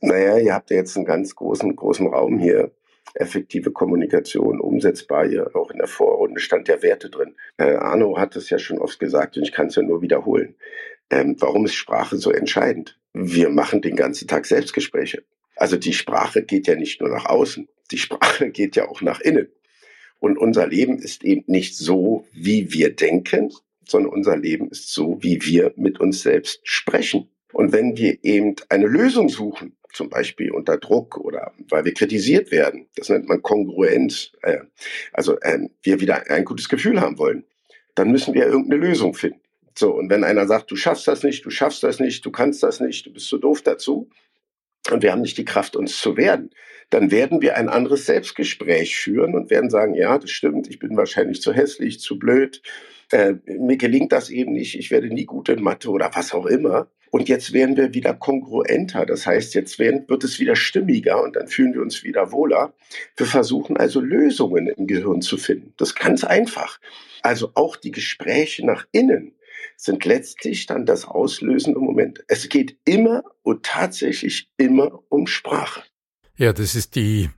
Naja, 0.00 0.36
ihr 0.36 0.52
habt 0.52 0.70
ja 0.70 0.76
jetzt 0.76 0.96
einen 0.96 1.06
ganz 1.06 1.34
großen, 1.34 1.74
großen 1.74 2.06
Raum 2.06 2.38
hier 2.38 2.70
effektive 3.14 3.72
Kommunikation 3.72 4.60
umsetzbar. 4.60 5.26
Hier 5.26 5.54
auch 5.54 5.70
in 5.70 5.78
der 5.78 5.86
Vorrunde 5.86 6.40
stand 6.40 6.68
der 6.68 6.82
Werte 6.82 7.10
drin. 7.10 7.36
Äh, 7.56 7.74
Arno 7.76 8.18
hat 8.18 8.36
es 8.36 8.50
ja 8.50 8.58
schon 8.58 8.78
oft 8.78 8.98
gesagt 8.98 9.36
und 9.36 9.44
ich 9.44 9.52
kann 9.52 9.68
es 9.68 9.76
ja 9.76 9.82
nur 9.82 10.02
wiederholen. 10.02 10.54
Ähm, 11.10 11.36
warum 11.38 11.64
ist 11.64 11.74
Sprache 11.74 12.16
so 12.16 12.30
entscheidend? 12.30 12.98
Wir 13.12 13.48
machen 13.48 13.80
den 13.80 13.96
ganzen 13.96 14.28
Tag 14.28 14.46
Selbstgespräche. 14.46 15.22
Also 15.56 15.76
die 15.76 15.94
Sprache 15.94 16.42
geht 16.42 16.66
ja 16.66 16.74
nicht 16.74 17.00
nur 17.00 17.10
nach 17.10 17.26
außen, 17.26 17.68
die 17.90 17.98
Sprache 17.98 18.50
geht 18.50 18.76
ja 18.76 18.88
auch 18.88 19.00
nach 19.02 19.20
innen. 19.20 19.48
Und 20.18 20.38
unser 20.38 20.66
Leben 20.66 20.98
ist 20.98 21.24
eben 21.24 21.44
nicht 21.46 21.76
so, 21.76 22.26
wie 22.32 22.72
wir 22.72 22.94
denken, 22.94 23.52
sondern 23.86 24.12
unser 24.12 24.36
Leben 24.36 24.68
ist 24.70 24.92
so, 24.92 25.18
wie 25.20 25.40
wir 25.42 25.72
mit 25.76 26.00
uns 26.00 26.22
selbst 26.22 26.60
sprechen. 26.64 27.28
Und 27.52 27.72
wenn 27.72 27.96
wir 27.96 28.18
eben 28.24 28.56
eine 28.68 28.86
Lösung 28.86 29.28
suchen, 29.28 29.75
zum 29.96 30.08
Beispiel 30.08 30.50
unter 30.50 30.76
Druck 30.76 31.16
oder 31.16 31.52
weil 31.68 31.84
wir 31.84 31.94
kritisiert 31.94 32.50
werden. 32.50 32.86
Das 32.96 33.08
nennt 33.08 33.28
man 33.28 33.42
Kongruenz. 33.42 34.32
Äh, 34.42 34.58
also 35.12 35.40
äh, 35.40 35.68
wir 35.82 36.00
wieder 36.00 36.30
ein 36.30 36.44
gutes 36.44 36.68
Gefühl 36.68 37.00
haben 37.00 37.18
wollen. 37.18 37.44
Dann 37.94 38.10
müssen 38.10 38.34
wir 38.34 38.46
irgendeine 38.46 38.80
Lösung 38.80 39.14
finden. 39.14 39.40
So, 39.74 39.92
und 39.94 40.08
wenn 40.10 40.24
einer 40.24 40.46
sagt, 40.46 40.70
du 40.70 40.76
schaffst 40.76 41.08
das 41.08 41.22
nicht, 41.22 41.44
du 41.44 41.50
schaffst 41.50 41.82
das 41.82 42.00
nicht, 42.00 42.24
du 42.24 42.30
kannst 42.30 42.62
das 42.62 42.80
nicht, 42.80 43.04
du 43.06 43.12
bist 43.12 43.26
zu 43.26 43.36
so 43.36 43.40
doof 43.40 43.62
dazu, 43.62 44.08
und 44.90 45.02
wir 45.02 45.12
haben 45.12 45.22
nicht 45.22 45.36
die 45.36 45.44
Kraft, 45.44 45.76
uns 45.76 45.98
zu 45.98 46.16
werden, 46.16 46.50
dann 46.90 47.10
werden 47.10 47.42
wir 47.42 47.56
ein 47.56 47.68
anderes 47.68 48.06
Selbstgespräch 48.06 48.96
führen 48.96 49.34
und 49.34 49.50
werden 49.50 49.70
sagen, 49.70 49.94
ja, 49.94 50.16
das 50.18 50.30
stimmt, 50.30 50.68
ich 50.68 50.78
bin 50.78 50.96
wahrscheinlich 50.96 51.42
zu 51.42 51.52
hässlich, 51.52 52.00
zu 52.00 52.18
blöd, 52.18 52.62
äh, 53.10 53.34
mir 53.46 53.76
gelingt 53.76 54.12
das 54.12 54.30
eben 54.30 54.52
nicht, 54.52 54.78
ich 54.78 54.90
werde 54.90 55.08
nie 55.08 55.24
gut 55.24 55.48
in 55.48 55.62
Mathe 55.62 55.90
oder 55.90 56.10
was 56.14 56.32
auch 56.32 56.46
immer. 56.46 56.88
Und 57.10 57.28
jetzt 57.28 57.52
werden 57.52 57.76
wir 57.76 57.94
wieder 57.94 58.14
kongruenter. 58.14 59.06
Das 59.06 59.26
heißt, 59.26 59.54
jetzt 59.54 59.78
werden, 59.78 60.08
wird 60.08 60.24
es 60.24 60.38
wieder 60.38 60.56
stimmiger 60.56 61.22
und 61.22 61.36
dann 61.36 61.48
fühlen 61.48 61.74
wir 61.74 61.82
uns 61.82 62.02
wieder 62.04 62.32
wohler. 62.32 62.74
Wir 63.16 63.26
versuchen 63.26 63.76
also 63.76 64.00
Lösungen 64.00 64.68
im 64.68 64.86
Gehirn 64.86 65.22
zu 65.22 65.36
finden. 65.36 65.72
Das 65.76 65.90
ist 65.90 65.94
ganz 65.94 66.24
einfach. 66.24 66.78
Also 67.22 67.52
auch 67.54 67.76
die 67.76 67.90
Gespräche 67.90 68.64
nach 68.64 68.86
innen 68.92 69.32
sind 69.76 70.04
letztlich 70.04 70.66
dann 70.66 70.86
das 70.86 71.04
auslösende 71.04 71.80
Moment. 71.80 72.24
Es 72.28 72.48
geht 72.48 72.78
immer 72.84 73.24
und 73.42 73.64
tatsächlich 73.64 74.48
immer 74.56 75.02
um 75.08 75.26
Sprache. 75.26 75.82
Ja, 76.36 76.52
das 76.52 76.74
ist 76.74 76.94
die 76.96 77.30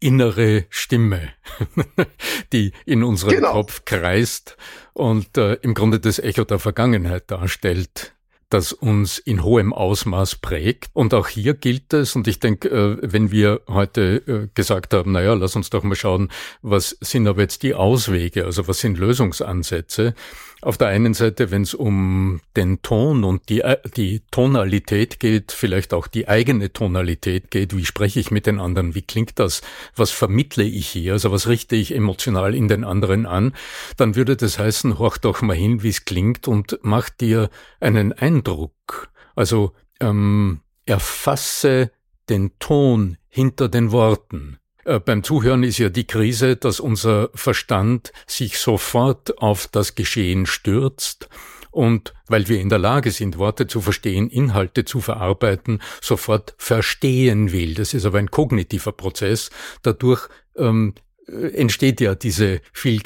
innere 0.00 0.66
Stimme, 0.68 1.32
die 2.52 2.72
in 2.86 3.04
unserem 3.04 3.34
genau. 3.34 3.52
Kopf 3.52 3.84
kreist 3.84 4.56
und 4.94 5.38
äh, 5.38 5.54
im 5.62 5.74
Grunde 5.74 6.00
das 6.00 6.18
Echo 6.18 6.44
der 6.44 6.58
Vergangenheit 6.58 7.30
darstellt 7.30 8.14
das 8.52 8.72
uns 8.72 9.18
in 9.18 9.44
hohem 9.44 9.72
Ausmaß 9.72 10.36
prägt. 10.36 10.90
Und 10.92 11.14
auch 11.14 11.28
hier 11.28 11.54
gilt 11.54 11.92
es, 11.92 12.14
und 12.16 12.28
ich 12.28 12.40
denke, 12.40 12.68
äh, 12.68 12.98
wenn 13.00 13.30
wir 13.30 13.60
heute 13.68 14.22
äh, 14.26 14.48
gesagt 14.54 14.94
haben, 14.94 15.12
naja, 15.12 15.34
lass 15.34 15.56
uns 15.56 15.70
doch 15.70 15.82
mal 15.82 15.94
schauen, 15.94 16.30
was 16.60 16.96
sind 17.00 17.26
aber 17.26 17.42
jetzt 17.42 17.62
die 17.62 17.74
Auswege, 17.74 18.44
also 18.44 18.68
was 18.68 18.80
sind 18.80 18.98
Lösungsansätze, 18.98 20.14
auf 20.62 20.78
der 20.78 20.88
einen 20.88 21.12
Seite, 21.12 21.50
wenn 21.50 21.62
es 21.62 21.74
um 21.74 22.40
den 22.56 22.80
Ton 22.82 23.24
und 23.24 23.48
die, 23.48 23.60
äh, 23.60 23.78
die 23.96 24.22
Tonalität 24.30 25.18
geht, 25.18 25.50
vielleicht 25.52 25.92
auch 25.92 26.06
die 26.06 26.28
eigene 26.28 26.72
Tonalität 26.72 27.50
geht, 27.50 27.76
wie 27.76 27.84
spreche 27.84 28.20
ich 28.20 28.30
mit 28.30 28.46
den 28.46 28.60
anderen, 28.60 28.94
wie 28.94 29.02
klingt 29.02 29.38
das, 29.38 29.60
was 29.96 30.12
vermittle 30.12 30.62
ich 30.62 30.88
hier, 30.88 31.14
also 31.14 31.32
was 31.32 31.48
richte 31.48 31.74
ich 31.74 31.94
emotional 31.94 32.54
in 32.54 32.68
den 32.68 32.84
anderen 32.84 33.26
an, 33.26 33.54
dann 33.96 34.14
würde 34.14 34.36
das 34.36 34.58
heißen, 34.58 34.98
horch 35.00 35.18
doch 35.18 35.42
mal 35.42 35.56
hin, 35.56 35.82
wie 35.82 35.88
es 35.88 36.04
klingt 36.04 36.46
und 36.46 36.78
mach 36.82 37.10
dir 37.10 37.50
einen 37.80 38.12
Eindruck 38.12 39.10
Also 39.34 39.72
ähm, 40.00 40.60
erfasse 40.86 41.90
den 42.28 42.52
Ton 42.60 43.16
hinter 43.28 43.68
den 43.68 43.90
Worten. 43.90 44.58
Äh, 44.84 45.00
beim 45.00 45.22
Zuhören 45.22 45.62
ist 45.62 45.78
ja 45.78 45.88
die 45.88 46.06
Krise, 46.06 46.56
dass 46.56 46.80
unser 46.80 47.30
Verstand 47.34 48.12
sich 48.26 48.58
sofort 48.58 49.38
auf 49.38 49.68
das 49.68 49.94
Geschehen 49.94 50.46
stürzt 50.46 51.28
und 51.70 52.12
weil 52.28 52.48
wir 52.48 52.60
in 52.60 52.68
der 52.68 52.78
Lage 52.78 53.10
sind, 53.10 53.38
Worte 53.38 53.66
zu 53.66 53.80
verstehen, 53.80 54.28
Inhalte 54.28 54.84
zu 54.84 55.00
verarbeiten, 55.00 55.80
sofort 56.00 56.54
verstehen 56.58 57.50
will. 57.52 57.74
Das 57.74 57.94
ist 57.94 58.04
aber 58.04 58.18
ein 58.18 58.30
kognitiver 58.30 58.92
Prozess. 58.92 59.50
Dadurch 59.82 60.28
ähm, 60.56 60.94
äh, 61.26 61.48
entsteht 61.54 62.00
ja 62.00 62.14
diese 62.14 62.60
viel 62.72 63.00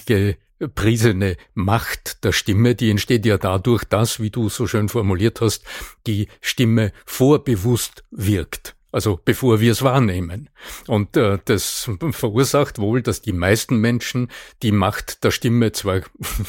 gepriesene 0.59 1.37
Macht 1.55 2.25
der 2.25 2.33
Stimme, 2.33 2.75
die 2.75 2.91
entsteht 2.91 3.25
ja 3.27 3.39
dadurch, 3.39 3.85
dass, 3.85 4.21
wie 4.21 4.31
du 4.31 4.49
so 4.49 4.67
schön 4.67 4.89
formuliert 4.89 5.41
hast, 5.41 5.65
die 6.07 6.29
Stimme 6.41 6.93
vorbewusst 7.05 8.05
wirkt 8.11 8.76
also 8.93 9.21
bevor 9.25 9.61
wir 9.61 9.73
es 9.73 9.83
wahrnehmen. 9.83 10.49
Und 10.87 11.17
äh, 11.17 11.39
das 11.45 11.91
verursacht 12.13 12.79
wohl, 12.79 13.03
dass 13.03 13.21
die 13.21 13.33
meisten 13.33 13.77
Menschen 13.77 14.29
die 14.63 14.73
Macht 14.73 15.25
der 15.25 15.31
Stimme 15.31 15.73
zwar, 15.73 16.01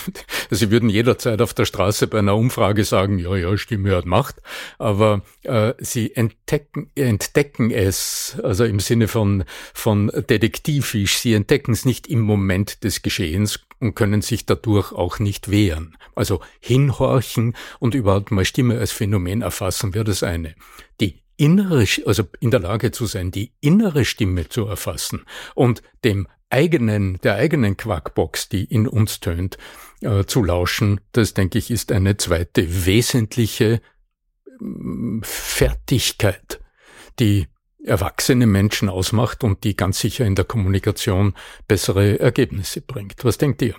sie 0.49 0.71
würden 0.71 0.89
jederzeit 0.89 1.41
auf 1.41 1.53
der 1.53 1.65
Straße 1.65 2.07
bei 2.07 2.19
einer 2.19 2.35
Umfrage 2.35 2.83
sagen, 2.83 3.19
ja, 3.19 3.35
ja, 3.35 3.57
Stimme 3.57 3.95
hat 3.95 4.05
Macht, 4.05 4.35
aber 4.77 5.23
äh, 5.43 5.73
sie 5.79 6.15
entdecken, 6.15 6.89
entdecken 6.95 7.71
es, 7.71 8.37
also 8.43 8.63
im 8.65 8.79
Sinne 8.79 9.07
von, 9.07 9.43
von 9.73 10.11
detektivisch, 10.29 11.17
sie 11.17 11.33
entdecken 11.33 11.73
es 11.73 11.85
nicht 11.85 12.07
im 12.07 12.21
Moment 12.21 12.83
des 12.83 13.01
Geschehens 13.01 13.59
und 13.79 13.95
können 13.95 14.21
sich 14.21 14.45
dadurch 14.45 14.91
auch 14.91 15.19
nicht 15.19 15.51
wehren. 15.51 15.97
Also 16.15 16.41
hinhorchen 16.59 17.55
und 17.79 17.93
überhaupt 17.93 18.31
mal 18.31 18.45
Stimme 18.45 18.79
als 18.79 18.91
Phänomen 18.91 19.41
erfassen 19.41 19.93
wäre 19.93 20.05
das 20.05 20.23
eine. 20.23 20.55
Die 20.99 21.21
innere, 21.37 21.85
also 22.05 22.23
in 22.39 22.51
der 22.51 22.59
Lage 22.59 22.91
zu 22.91 23.05
sein, 23.05 23.31
die 23.31 23.53
innere 23.61 24.05
Stimme 24.05 24.49
zu 24.49 24.65
erfassen 24.65 25.23
und 25.55 25.81
dem 26.03 26.27
eigenen, 26.49 27.19
der 27.21 27.35
eigenen 27.35 27.77
Quackbox, 27.77 28.49
die 28.49 28.65
in 28.65 28.87
uns 28.87 29.19
tönt, 29.19 29.57
äh, 30.01 30.25
zu 30.25 30.43
lauschen, 30.43 31.01
das 31.11 31.33
denke 31.33 31.57
ich 31.57 31.71
ist 31.71 31.91
eine 31.91 32.17
zweite 32.17 32.85
wesentliche 32.85 33.81
mm, 34.59 35.21
Fertigkeit, 35.23 36.59
die 37.19 37.47
erwachsene 37.83 38.47
Menschen 38.47 38.89
ausmacht 38.89 39.43
und 39.43 39.63
die 39.63 39.75
ganz 39.75 39.99
sicher 39.99 40.25
in 40.25 40.35
der 40.35 40.45
Kommunikation 40.45 41.33
bessere 41.67 42.19
Ergebnisse 42.19 42.81
bringt. 42.81 43.23
Was 43.23 43.37
denkt 43.37 43.61
ihr? 43.61 43.75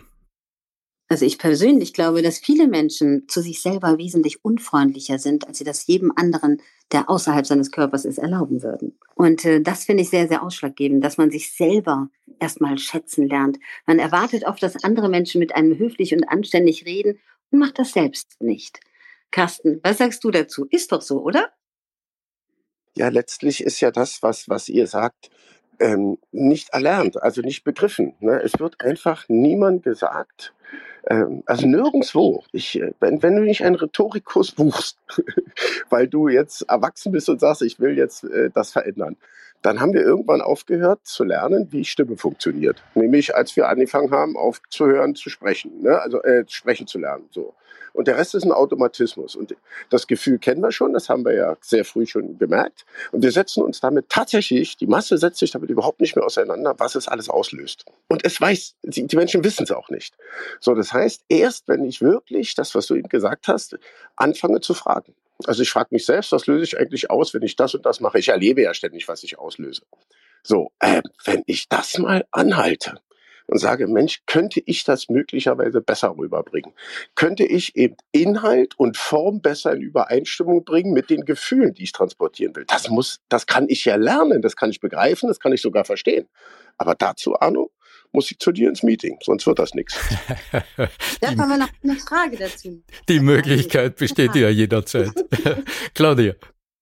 Also 1.11 1.25
ich 1.25 1.39
persönlich 1.39 1.95
glaube, 1.95 2.21
dass 2.21 2.39
viele 2.39 2.69
Menschen 2.69 3.27
zu 3.29 3.41
sich 3.41 3.63
selber 3.63 3.97
wesentlich 3.97 4.45
unfreundlicher 4.45 5.19
sind, 5.19 5.49
als 5.49 5.57
sie 5.57 5.65
das 5.65 5.87
jedem 5.87 6.13
anderen, 6.15 6.61
der 6.93 7.09
außerhalb 7.09 7.47
seines 7.47 7.71
Körpers 7.71 8.05
ist, 8.05 8.19
erlauben 8.19 8.63
würden. 8.63 8.99
Und 9.15 9.45
äh, 9.47 9.63
das 9.63 9.85
finde 9.85 10.03
ich 10.03 10.11
sehr, 10.11 10.29
sehr 10.29 10.43
ausschlaggebend, 10.43 11.03
dass 11.03 11.17
man 11.17 11.31
sich 11.31 11.53
selber 11.53 12.11
erstmal 12.39 12.77
schätzen 12.77 13.27
lernt. 13.27 13.59
Man 13.87 13.99
erwartet 13.99 14.45
oft, 14.45 14.63
dass 14.63 14.85
andere 14.85 15.09
Menschen 15.09 15.39
mit 15.39 15.55
einem 15.57 15.79
höflich 15.79 16.13
und 16.15 16.25
anständig 16.25 16.85
reden 16.85 17.19
und 17.51 17.59
macht 17.59 17.79
das 17.79 17.93
selbst 17.93 18.37
nicht. 18.41 18.81
Carsten, 19.31 19.81
was 19.83 19.99
sagst 19.99 20.23
du 20.25 20.31
dazu? 20.31 20.67
Ist 20.71 20.93
doch 20.93 21.03
so, 21.03 21.23
oder? 21.23 21.51
Ja, 22.97 23.09
letztlich 23.09 23.63
ist 23.63 23.81
ja 23.81 23.91
das, 23.91 24.23
was, 24.23 24.49
was 24.49 24.69
ihr 24.69 24.87
sagt, 24.87 25.31
ähm, 25.81 26.19
nicht 26.33 26.71
erlernt, 26.71 27.23
also 27.23 27.41
nicht 27.41 27.65
begriffen. 27.65 28.15
Ne? 28.21 28.43
Es 28.43 28.59
wird 28.59 28.81
einfach 28.81 29.25
niemand 29.29 29.85
gesagt, 29.85 30.53
ähm, 31.07 31.43
also 31.47 31.67
nirgendwo. 31.67 32.45
Ich, 32.53 32.81
äh, 32.81 32.93
wenn, 33.01 33.23
wenn 33.23 33.37
du 33.37 33.43
nicht 33.43 33.65
einen 33.65 33.77
Rhetorikkurs 33.77 34.53
buchst, 34.53 34.99
weil 35.91 36.09
du 36.09 36.29
jetzt 36.29 36.63
erwachsen 36.63 37.13
bist 37.13 37.29
und 37.29 37.41
sagst, 37.41 37.63
ich 37.63 37.81
will 37.81 37.97
jetzt 37.97 38.25
äh, 38.25 38.51
das 38.51 38.73
verändern, 38.73 39.17
dann 39.63 39.81
haben 39.81 39.93
wir 39.93 40.03
irgendwann 40.03 40.41
aufgehört 40.41 41.01
zu 41.05 41.25
lernen, 41.25 41.69
wie 41.71 41.85
Stimme 41.85 42.17
funktioniert. 42.17 42.83
Nämlich 42.95 43.35
als 43.35 43.57
wir 43.57 43.69
angefangen 43.69 44.11
haben, 44.11 44.37
aufzuhören 44.37 45.15
zu 45.15 45.31
sprechen, 45.31 45.83
ne? 45.83 46.01
also 46.01 46.23
äh, 46.23 46.45
sprechen 46.49 46.87
zu 46.87 46.99
lernen. 46.99 47.29
So. 47.31 47.55
Und 47.93 48.07
der 48.07 48.17
Rest 48.17 48.35
ist 48.37 48.45
ein 48.45 48.53
Automatismus. 48.53 49.35
Und 49.35 49.57
das 49.91 50.07
Gefühl 50.07 50.39
kennen 50.39 50.61
wir 50.61 50.71
schon, 50.71 50.93
das 50.93 51.09
haben 51.09 51.25
wir 51.25 51.35
ja 51.35 51.57
sehr 51.61 51.85
früh 51.85 52.07
schon 52.07 52.39
gemerkt. 52.39 52.87
Und 53.11 53.23
wir 53.23 53.33
setzen 53.33 53.63
uns 53.63 53.81
damit 53.81 54.09
tatsächlich, 54.09 54.77
die 54.77 54.87
Masse 54.87 55.19
setzt 55.19 55.39
sich 55.41 55.51
damit 55.51 55.71
überhaupt 55.71 56.01
nicht 56.01 56.15
mehr 56.15 56.25
auseinander, 56.25 56.75
was 56.79 56.95
es 56.95 57.09
alles 57.09 57.29
auslöst. 57.29 57.87
Und 58.09 58.25
es 58.25 58.41
weiß, 58.41 58.77
die 58.85 59.17
Menschen 59.17 59.43
wissen 59.43 59.65
es 59.65 59.73
auch 59.73 59.89
nicht. 59.89 60.15
So, 60.61 60.75
das 60.75 60.93
heißt, 60.93 61.25
erst 61.29 61.67
wenn 61.67 61.85
ich 61.85 62.01
wirklich 62.01 62.55
das, 62.55 62.75
was 62.77 62.87
du 62.87 62.95
eben 62.95 63.09
gesagt 63.09 63.49
hast, 63.49 63.77
anfange 64.15 64.61
zu 64.61 64.75
fragen. 64.75 65.15
Also 65.47 65.63
ich 65.63 65.71
frage 65.71 65.89
mich 65.93 66.05
selbst, 66.05 66.33
was 66.33 66.47
löse 66.47 66.65
ich 66.65 66.79
eigentlich 66.79 67.11
aus, 67.11 67.33
wenn 67.33 67.43
ich 67.43 67.57
das 67.57 67.75
und 67.75 67.87
das 67.87 68.01
mache? 68.01 68.19
Ich 68.19 68.29
erlebe 68.29 68.63
ja 68.63 68.75
ständig, 68.75 69.07
was 69.09 69.23
ich 69.23 69.39
auslöse. 69.39 69.83
So, 70.43 70.73
äh, 70.81 71.03
wenn 71.25 71.43
ich 71.47 71.69
das 71.69 71.99
mal 71.99 72.25
anhalte 72.33 73.01
und 73.49 73.59
sage, 73.59 73.87
Mensch, 73.87 74.23
könnte 74.27 74.63
ich 74.65 74.85
das 74.85 75.09
möglicherweise 75.09 75.81
besser 75.81 76.15
rüberbringen? 76.17 76.73
Könnte 77.15 77.45
ich 77.45 77.75
eben 77.77 77.97
Inhalt 78.13 78.79
und 78.79 78.97
Form 78.97 79.41
besser 79.41 79.73
in 79.73 79.81
Übereinstimmung 79.81 80.65
bringen 80.65 80.93
mit 80.93 81.11
den 81.11 81.25
Gefühlen, 81.25 81.75
die 81.75 81.85
ich 81.85 81.93
transportieren 81.93 82.55
will? 82.55 82.65
Das 82.69 82.89
muss, 82.91 83.21
das 83.29 83.47
kann 83.47 83.67
ich 83.69 83.85
ja 83.85 83.97
lernen, 83.97 84.43
das 84.43 84.55
kann 84.55 84.71
ich 84.71 84.81
begreifen, 84.81 85.29
das 85.29 85.41
kann 85.41 85.53
ich 85.53 85.63
sogar 85.63 85.85
verstehen. 85.85 86.29
Aber 86.77 86.95
dazu, 86.95 87.35
Arno, 87.41 87.73
muss 88.13 88.31
ich 88.31 88.39
zu 88.39 88.53
dir 88.53 88.69
ins 88.69 88.83
Meeting, 88.83 89.19
sonst 89.23 89.47
wird 89.47 89.59
das 89.59 89.75
nichts. 89.75 89.99
Da 91.21 91.31
haben 91.31 91.49
wir 91.49 91.59
noch 91.59 91.69
eine 91.83 91.97
Frage 91.97 92.37
dazu. 92.37 92.83
Die 93.09 93.19
Möglichkeit 93.19 93.97
besteht 93.97 94.37
ja 94.37 94.49
jederzeit. 94.49 95.11
Claudia. 95.95 96.35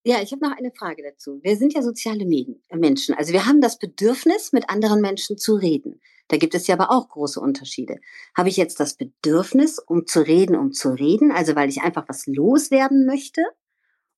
Ja, 0.05 0.23
ich 0.23 0.31
habe 0.31 0.47
noch 0.47 0.57
eine 0.57 0.71
Frage 0.71 1.03
dazu. 1.03 1.41
Wir 1.43 1.57
sind 1.57 1.75
ja 1.75 1.83
soziale 1.83 2.27
Menschen. 2.27 3.15
Also 3.17 3.33
wir 3.33 3.47
haben 3.47 3.61
das 3.61 3.79
Bedürfnis, 3.79 4.53
mit 4.53 4.69
anderen 4.69 5.01
Menschen 5.01 5.39
zu 5.39 5.55
reden. 5.55 6.01
Da 6.29 6.37
gibt 6.37 6.55
es 6.55 6.67
ja 6.67 6.75
aber 6.75 6.91
auch 6.91 7.09
große 7.09 7.41
Unterschiede. 7.41 8.01
Habe 8.37 8.49
ich 8.49 8.57
jetzt 8.57 8.81
das 8.81 8.95
Bedürfnis, 8.95 9.79
um 9.79 10.07
zu 10.07 10.21
reden, 10.21 10.57
um 10.57 10.73
zu 10.73 10.91
reden, 10.91 11.31
also 11.31 11.55
weil 11.55 11.69
ich 11.69 11.83
einfach 11.83 12.09
was 12.09 12.27
loswerden 12.27 13.07
möchte? 13.07 13.43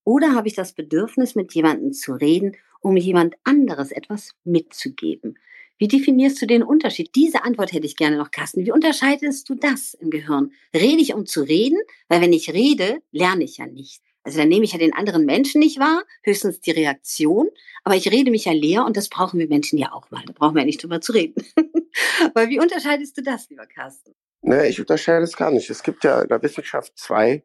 Oder 0.05 0.35
habe 0.35 0.49
ich 0.49 0.55
das 0.55 0.73
Bedürfnis, 0.73 1.35
mit 1.35 1.53
jemandem 1.53 1.93
zu 1.93 2.15
reden, 2.15 2.57
um 2.81 2.97
jemand 2.97 3.35
anderes 3.45 3.93
etwas 3.93 4.33
mitzugeben? 4.45 5.39
Wie 5.77 5.87
definierst 5.87 6.43
du 6.43 6.47
den 6.47 6.63
Unterschied? 6.63 7.15
Diese 7.15 7.45
Antwort 7.45 7.73
hätte 7.73 7.87
ich 7.87 7.97
gerne 7.97 8.17
noch, 8.17 8.31
Carsten. 8.31 8.65
Wie 8.65 8.73
unterscheidest 8.73 9.49
du 9.49 9.55
das 9.55 9.95
im 9.95 10.11
Gehirn? 10.11 10.51
Rede 10.75 11.01
ich, 11.01 11.15
um 11.15 11.25
zu 11.27 11.43
reden? 11.43 11.79
Weil 12.09 12.21
wenn 12.21 12.33
ich 12.33 12.53
rede, 12.53 13.01
lerne 13.13 13.45
ich 13.45 13.59
ja 13.59 13.67
nicht. 13.67 14.03
Also 14.25 14.39
dann 14.41 14.49
nehme 14.49 14.65
ich 14.65 14.73
ja 14.73 14.79
den 14.79 14.93
anderen 14.93 15.25
Menschen 15.25 15.61
nicht 15.61 15.79
wahr, 15.79 16.03
höchstens 16.23 16.61
die 16.61 16.73
Reaktion, 16.73 17.49
aber 17.85 17.97
ich 17.97 18.11
rede 18.11 18.31
mich 18.31 18.45
ja 18.47 18.53
leer 18.53 18.85
und 18.85 18.97
das 18.97 19.09
brauchen 19.09 19.39
wir 19.39 19.49
Menschen 19.49 19.79
ja 19.79 19.93
auch 19.93 20.11
mal. 20.11 20.23
Da 20.27 20.33
brauchen 20.33 20.55
wir 20.55 20.61
ja 20.61 20.67
nicht 20.67 20.83
drüber 20.83 21.01
zu 21.01 21.13
reden. 21.13 21.43
Weil 22.35 22.49
wie 22.49 22.61
unterscheidest 22.61 23.17
du 23.17 23.23
das, 23.23 23.49
lieber 23.49 23.67
Carsten? 23.67 24.15
Nee, 24.43 24.69
ich 24.69 24.81
unterscheide 24.81 25.25
es 25.25 25.37
gar 25.37 25.51
nicht. 25.51 25.69
Es 25.71 25.83
gibt 25.83 26.05
ja 26.05 26.23
in 26.23 26.29
der 26.29 26.43
Wissenschaft 26.43 26.93
zwei 26.97 27.43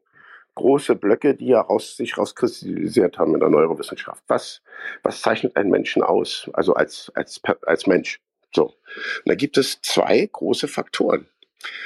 große 0.54 0.94
Blöcke, 0.94 1.34
die 1.34 1.48
ja 1.48 1.60
raus, 1.60 1.96
sich 1.96 2.16
rauskristallisiert 2.16 3.18
haben 3.18 3.34
in 3.34 3.40
der 3.40 3.48
Neurowissenschaft. 3.48 4.22
Was, 4.28 4.62
was 5.02 5.20
zeichnet 5.20 5.56
einen 5.56 5.70
Menschen 5.70 6.02
aus? 6.02 6.48
Also 6.52 6.74
als, 6.74 7.10
als, 7.14 7.40
als 7.62 7.86
Mensch. 7.86 8.20
So. 8.54 8.66
Und 8.66 9.26
da 9.26 9.34
gibt 9.34 9.58
es 9.58 9.80
zwei 9.82 10.28
große 10.32 10.68
Faktoren. 10.68 11.26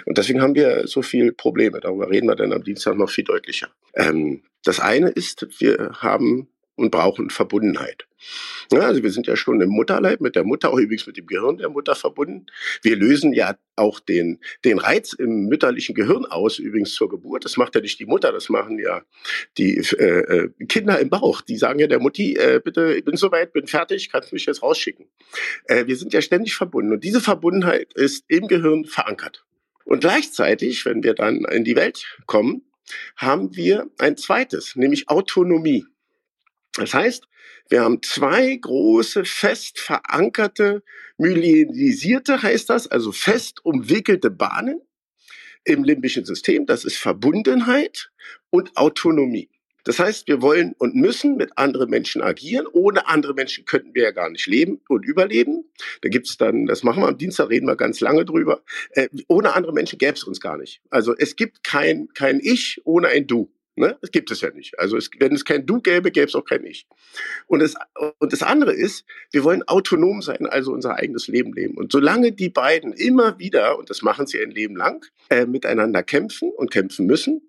Und 0.05 0.19
deswegen 0.19 0.43
haben 0.43 0.55
wir 0.55 0.87
so 0.87 1.03
viel 1.03 1.33
Probleme. 1.33 1.81
Darüber 1.81 2.11
reden 2.11 2.27
wir 2.27 2.37
dann 2.37 2.53
am 2.53 2.65
Dienstag 2.65 2.97
noch 2.97 3.11
viel 3.11 3.25
deutlicher. 3.25 3.69
Ähm, 3.95 4.43
das 4.65 4.81
eine 4.81 5.09
ist, 5.09 5.47
wir 5.61 5.93
haben 6.01 6.49
und 6.79 6.91
brauchen 6.91 7.31
Verbundenheit. 7.31 8.07
Ja, 8.73 8.81
also 8.81 9.03
wir 9.03 9.11
sind 9.11 9.27
ja 9.27 9.37
schon 9.37 9.61
im 9.61 9.71
Mutterleib 9.71 10.21
mit 10.21 10.37
der 10.37 10.45
Mutter, 10.45 10.71
auch 10.71 10.79
übrigens 10.79 11.07
mit 11.07 11.17
dem 11.17 11.27
Gehirn 11.27 11.59
der 11.59 11.69
Mutter 11.69 11.95
verbunden. 11.95 12.47
Wir 12.83 12.97
lösen 12.97 13.33
ja 13.33 13.57
auch 13.77 14.01
den, 14.01 14.41
den 14.65 14.79
Reiz 14.79 15.13
im 15.13 15.47
mütterlichen 15.47 15.95
Gehirn 15.95 16.25
aus, 16.25 16.59
übrigens 16.59 16.95
zur 16.95 17.09
Geburt. 17.09 17.45
Das 17.45 17.57
macht 17.57 17.75
ja 17.75 17.81
nicht 17.81 17.99
die 17.99 18.07
Mutter, 18.07 18.33
das 18.33 18.49
machen 18.49 18.79
ja 18.79 19.03
die 19.57 19.79
äh, 19.79 20.05
äh 20.05 20.51
Kinder 20.69 20.99
im 20.99 21.11
Bauch. 21.11 21.41
Die 21.41 21.57
sagen 21.57 21.79
ja 21.79 21.87
der 21.87 22.01
Mutti, 22.01 22.35
äh, 22.37 22.61
bitte, 22.63 22.95
ich 22.95 23.05
bin 23.05 23.17
soweit, 23.17 23.53
bin 23.53 23.67
fertig, 23.67 24.11
kannst 24.11 24.33
mich 24.33 24.47
jetzt 24.47 24.63
rausschicken. 24.63 25.07
Äh, 25.65 25.87
wir 25.87 25.97
sind 25.97 26.13
ja 26.13 26.23
ständig 26.23 26.55
verbunden 26.55 26.93
und 26.93 27.05
diese 27.05 27.21
Verbundenheit 27.21 27.93
ist 27.95 28.25
im 28.29 28.49
Gehirn 28.49 28.85
verankert. 28.85 29.45
Und 29.85 30.01
gleichzeitig, 30.01 30.85
wenn 30.85 31.03
wir 31.03 31.15
dann 31.15 31.45
in 31.51 31.65
die 31.65 31.77
Welt 31.77 32.05
kommen, 32.27 32.63
haben 33.17 33.57
wir 33.57 33.89
ein 33.99 34.17
zweites, 34.17 34.77
nämlich 34.77 35.09
Autonomie. 35.09 35.87
Das 36.79 36.95
heißt, 36.95 37.29
wir 37.69 37.83
haben 37.83 38.03
zwei 38.03 38.57
große, 38.57 39.25
fest 39.25 39.79
verankerte, 39.79 40.83
myelisierte 41.19 42.43
heißt 42.43 42.71
das, 42.71 42.87
also 42.87 43.13
fest 43.13 43.65
umwickelte 43.65 44.31
Bahnen 44.31 44.81
im 45.65 45.85
limbischen 45.85 46.25
System. 46.25 46.67
Das 46.67 46.85
ist 46.85 46.97
Verbundenheit 46.97 48.11
und 48.51 48.77
Autonomie. 48.77 49.51
Das 49.85 49.99
heißt, 49.99 50.29
wir 50.29 50.43
wollen 50.43 50.75
und 50.79 50.95
müssen 50.95 51.37
mit 51.37 51.57
anderen 51.57 51.89
Menschen 51.89 52.21
agieren. 52.21 52.67
Ohne 52.73 53.09
andere 53.09 53.33
Menschen 53.33 53.65
könnten 53.65 53.95
wir 53.95 54.03
ja 54.03 54.11
gar 54.11 54.29
nicht 54.29 54.47
leben 54.47 54.81
und 54.89 55.07
überleben. 55.07 55.65
Da 56.03 56.09
gibt's 56.11 56.37
dann, 56.37 56.67
das 56.67 56.83
machen 56.83 57.03
wir 57.03 57.09
am 57.09 57.17
Dienstag, 57.17 57.49
reden 57.49 57.67
wir 57.67 57.77
ganz 57.77 58.01
lange 58.01 58.25
drüber. 58.25 58.63
Äh, 58.91 59.09
ohne 59.29 59.55
andere 59.55 59.73
Menschen 59.73 59.99
gäbe 59.99 60.13
es 60.13 60.25
uns 60.25 60.41
gar 60.41 60.59
nicht. 60.59 60.83
Also 60.91 61.15
es 61.17 61.37
gibt 61.37 61.65
kein, 61.65 62.09
kein 62.13 62.39
Ich 62.41 62.83
ohne 62.85 63.09
ein 63.09 63.27
Du. 63.27 63.51
Ne? 63.79 63.97
Das 64.01 64.11
gibt 64.11 64.31
es 64.31 64.41
ja 64.41 64.51
nicht. 64.51 64.79
Also 64.79 64.97
es, 64.97 65.11
wenn 65.19 65.35
es 65.35 65.45
kein 65.45 65.67
Du 65.67 65.81
gäbe, 65.81 66.11
gäbe 66.11 66.27
es 66.27 66.35
auch 66.35 66.45
kein 66.45 66.65
Ich. 66.65 66.87
Und 67.47 67.61
das, 67.61 67.75
und 68.19 68.33
das 68.33 68.43
andere 68.43 68.73
ist, 68.73 69.05
wir 69.31 69.45
wollen 69.45 69.63
autonom 69.67 70.23
sein, 70.23 70.47
also 70.47 70.73
unser 70.73 70.97
eigenes 70.97 71.29
Leben 71.29 71.53
leben. 71.53 71.77
Und 71.77 71.93
solange 71.93 72.33
die 72.33 72.51
beiden 72.51 72.93
immer 72.93 73.39
wieder, 73.39 73.79
und 73.79 73.91
das 73.91 74.03
machen 74.03 74.27
sie 74.27 74.41
ein 74.41 74.51
Leben 74.51 74.77
lang, 74.77 75.05
äh, 75.31 75.47
miteinander 75.47 76.03
kämpfen 76.03 76.51
und 76.51 76.71
kämpfen 76.71 77.07
müssen, 77.07 77.43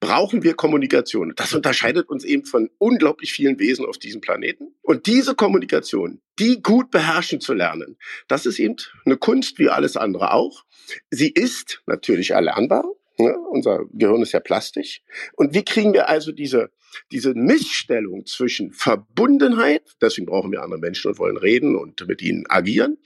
brauchen 0.00 0.42
wir 0.42 0.54
Kommunikation. 0.54 1.32
Das 1.36 1.54
unterscheidet 1.54 2.08
uns 2.08 2.24
eben 2.24 2.44
von 2.44 2.70
unglaublich 2.78 3.32
vielen 3.32 3.58
Wesen 3.58 3.84
auf 3.84 3.98
diesem 3.98 4.20
Planeten. 4.20 4.74
Und 4.82 5.06
diese 5.06 5.34
Kommunikation, 5.34 6.20
die 6.38 6.62
gut 6.62 6.90
beherrschen 6.90 7.40
zu 7.40 7.54
lernen, 7.54 7.96
das 8.28 8.46
ist 8.46 8.58
eben 8.58 8.76
eine 9.04 9.16
Kunst 9.16 9.58
wie 9.58 9.68
alles 9.68 9.96
andere 9.96 10.32
auch. 10.32 10.64
Sie 11.10 11.30
ist 11.30 11.82
natürlich 11.86 12.30
erlernbar. 12.30 12.84
Ne? 13.18 13.34
Unser 13.50 13.84
Gehirn 13.92 14.22
ist 14.22 14.32
ja 14.32 14.40
plastisch. 14.40 15.02
Und 15.34 15.54
wie 15.54 15.64
kriegen 15.64 15.92
wir 15.92 16.08
also 16.08 16.32
diese, 16.32 16.70
diese 17.10 17.34
Missstellung 17.34 18.26
zwischen 18.26 18.72
Verbundenheit, 18.72 19.82
deswegen 20.00 20.26
brauchen 20.26 20.52
wir 20.52 20.62
andere 20.62 20.80
Menschen 20.80 21.10
und 21.10 21.18
wollen 21.18 21.36
reden 21.36 21.76
und 21.76 22.06
mit 22.06 22.20
ihnen 22.20 22.44
agieren, 22.48 22.98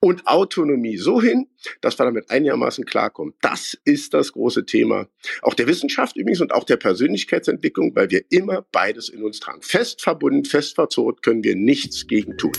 und 0.00 0.26
Autonomie 0.26 0.96
so 0.96 1.20
hin, 1.20 1.48
dass 1.80 1.98
wir 1.98 2.04
damit 2.04 2.30
einigermaßen 2.30 2.84
klarkommen. 2.84 3.34
Das 3.42 3.76
ist 3.84 4.14
das 4.14 4.32
große 4.32 4.64
Thema 4.64 5.08
auch 5.42 5.54
der 5.54 5.66
Wissenschaft 5.66 6.16
übrigens 6.16 6.40
und 6.40 6.52
auch 6.52 6.64
der 6.64 6.76
Persönlichkeitsentwicklung, 6.76 7.94
weil 7.94 8.10
wir 8.10 8.22
immer 8.30 8.66
beides 8.72 9.08
in 9.08 9.22
uns 9.22 9.40
tragen. 9.40 9.62
Fest 9.62 10.02
verbunden, 10.02 10.44
fest 10.44 10.74
verzurrt 10.74 11.22
können 11.22 11.44
wir 11.44 11.56
nichts 11.56 12.06
gegen 12.06 12.36
tun. 12.38 12.52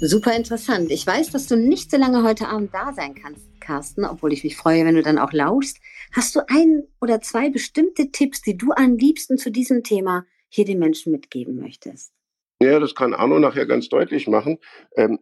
Super 0.00 0.36
interessant. 0.36 0.92
Ich 0.92 1.04
weiß, 1.04 1.30
dass 1.30 1.48
du 1.48 1.56
nicht 1.56 1.90
so 1.90 1.96
lange 1.96 2.22
heute 2.22 2.46
Abend 2.46 2.72
da 2.72 2.92
sein 2.94 3.16
kannst, 3.20 3.42
Carsten, 3.58 4.04
obwohl 4.04 4.32
ich 4.32 4.44
mich 4.44 4.56
freue, 4.56 4.84
wenn 4.84 4.94
du 4.94 5.02
dann 5.02 5.18
auch 5.18 5.32
lauschst. 5.32 5.78
Hast 6.12 6.34
du 6.34 6.40
ein 6.48 6.84
oder 7.00 7.20
zwei 7.20 7.50
bestimmte 7.50 8.10
Tipps, 8.10 8.42
die 8.42 8.56
du 8.56 8.72
am 8.72 8.96
liebsten 8.96 9.38
zu 9.38 9.50
diesem 9.50 9.82
Thema 9.82 10.26
hier 10.48 10.64
den 10.64 10.78
Menschen 10.78 11.12
mitgeben 11.12 11.56
möchtest? 11.56 12.12
Ja, 12.60 12.80
das 12.80 12.94
kann 12.94 13.14
Arno 13.14 13.38
nachher 13.38 13.66
ganz 13.66 13.88
deutlich 13.88 14.26
machen. 14.26 14.58
Ähm, 14.96 15.18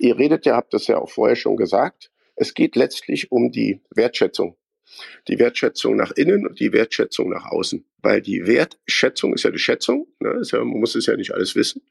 ihr 0.00 0.18
redet 0.18 0.46
ja, 0.46 0.56
habt 0.56 0.74
das 0.74 0.86
ja 0.88 0.98
auch 0.98 1.10
vorher 1.10 1.36
schon 1.36 1.56
gesagt. 1.56 2.10
Es 2.34 2.54
geht 2.54 2.74
letztlich 2.74 3.30
um 3.30 3.52
die 3.52 3.82
Wertschätzung. 3.90 4.56
Die 5.28 5.38
Wertschätzung 5.38 5.96
nach 5.96 6.12
innen 6.12 6.46
und 6.46 6.60
die 6.60 6.72
Wertschätzung 6.72 7.30
nach 7.30 7.46
außen. 7.46 7.84
Weil 8.02 8.20
die 8.20 8.46
Wertschätzung 8.46 9.34
ist 9.34 9.44
ja 9.44 9.50
die 9.50 9.58
Schätzung, 9.58 10.08
ne? 10.20 10.42
ja, 10.44 10.58
man 10.58 10.80
muss 10.80 10.94
es 10.94 11.06
ja 11.06 11.16
nicht 11.16 11.32
alles 11.32 11.54
wissen. 11.54 11.82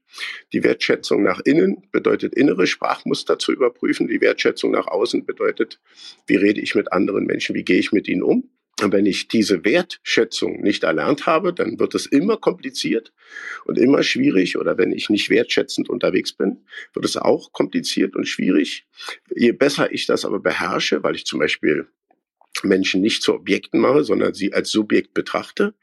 Die 0.54 0.64
Wertschätzung 0.64 1.24
nach 1.24 1.40
innen 1.46 1.88
bedeutet 1.92 2.36
innere 2.36 2.68
Sprachmuster 2.68 3.40
zu 3.40 3.52
überprüfen. 3.52 4.08
Die 4.08 4.22
Wertschätzung 4.22 4.72
nach 4.72 4.88
außen 4.88 5.26
bedeutet, 5.26 5.80
wie 6.28 6.36
rede 6.36 6.62
ich 6.62 6.76
mit 6.76 6.92
anderen 6.92 7.26
Menschen, 7.26 7.56
wie 7.56 7.64
gehe 7.64 7.80
ich 7.80 7.92
mit 7.92 8.08
ihnen 8.08 8.24
um. 8.24 8.50
Und 8.82 8.94
wenn 8.94 9.06
ich 9.06 9.28
diese 9.28 9.64
Wertschätzung 9.64 10.62
nicht 10.62 10.84
erlernt 10.84 11.28
habe, 11.28 11.54
dann 11.54 11.80
wird 11.80 11.94
es 11.94 12.08
immer 12.08 12.38
kompliziert 12.38 13.14
und 13.66 13.78
immer 13.78 14.02
schwierig. 14.02 14.58
Oder 14.58 14.78
wenn 14.78 14.92
ich 14.92 15.10
nicht 15.10 15.30
wertschätzend 15.30 15.90
unterwegs 15.90 16.34
bin, 16.34 16.66
wird 16.94 17.06
es 17.06 17.16
auch 17.16 17.52
kompliziert 17.52 18.16
und 18.16 18.28
schwierig. 18.28 18.88
Je 19.36 19.52
besser 19.52 19.92
ich 19.92 20.08
das 20.08 20.26
aber 20.26 20.40
beherrsche, 20.40 21.04
weil 21.04 21.16
ich 21.16 21.26
zum 21.26 21.40
Beispiel 21.40 21.88
Menschen 22.64 23.02
nicht 23.02 23.24
zu 23.24 23.34
Objekten 23.34 23.80
mache, 23.80 24.04
sondern 24.04 24.34
sie 24.34 24.54
als 24.54 24.72
Subjekt 24.72 25.14
betrachte, 25.14 25.74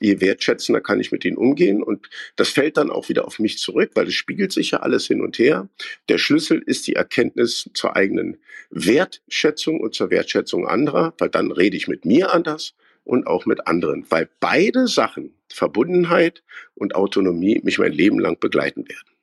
je 0.00 0.20
wertschätzender 0.20 0.80
kann 0.80 1.00
ich 1.00 1.12
mit 1.12 1.24
ihnen 1.24 1.36
umgehen. 1.36 1.82
Und 1.82 2.08
das 2.36 2.50
fällt 2.50 2.76
dann 2.76 2.90
auch 2.90 3.08
wieder 3.08 3.26
auf 3.26 3.38
mich 3.38 3.58
zurück, 3.58 3.92
weil 3.94 4.08
es 4.08 4.14
spiegelt 4.14 4.52
sich 4.52 4.72
ja 4.72 4.80
alles 4.80 5.06
hin 5.06 5.20
und 5.20 5.38
her. 5.38 5.68
Der 6.08 6.18
Schlüssel 6.18 6.62
ist 6.64 6.86
die 6.86 6.94
Erkenntnis 6.94 7.70
zur 7.74 7.96
eigenen 7.96 8.38
Wertschätzung 8.70 9.80
und 9.80 9.94
zur 9.94 10.10
Wertschätzung 10.10 10.66
anderer, 10.66 11.14
weil 11.18 11.28
dann 11.28 11.52
rede 11.52 11.76
ich 11.76 11.88
mit 11.88 12.04
mir 12.04 12.32
anders 12.32 12.74
und 13.04 13.26
auch 13.26 13.46
mit 13.46 13.66
anderen, 13.68 14.04
weil 14.10 14.28
beide 14.40 14.88
Sachen, 14.88 15.32
Verbundenheit 15.52 16.42
und 16.74 16.94
Autonomie, 16.94 17.60
mich 17.62 17.78
mein 17.78 17.92
Leben 17.92 18.18
lang 18.18 18.38
begleiten 18.40 18.88
werden. 18.88 19.15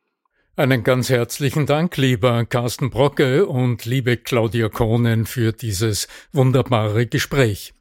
Einen 0.56 0.84
ganz 0.84 1.10
herzlichen 1.10 1.66
Dank, 1.66 1.98
lieber 1.98 2.46
Carsten 2.46 2.92
Brocke 2.92 3.48
und 3.48 3.86
liebe 3.86 4.18
Claudia 4.18 4.70
Kohnen, 4.70 5.26
für 5.26 5.52
dieses 5.52 6.08
wunderbare 6.32 7.08
Gespräch. 7.08 7.74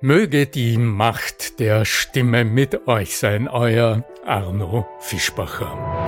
Möge 0.00 0.46
die 0.46 0.78
Macht 0.78 1.60
der 1.60 1.84
Stimme 1.84 2.44
mit 2.44 2.88
euch 2.88 3.18
sein, 3.18 3.48
euer 3.48 4.04
Arno 4.24 4.86
Fischbacher. 5.00 6.01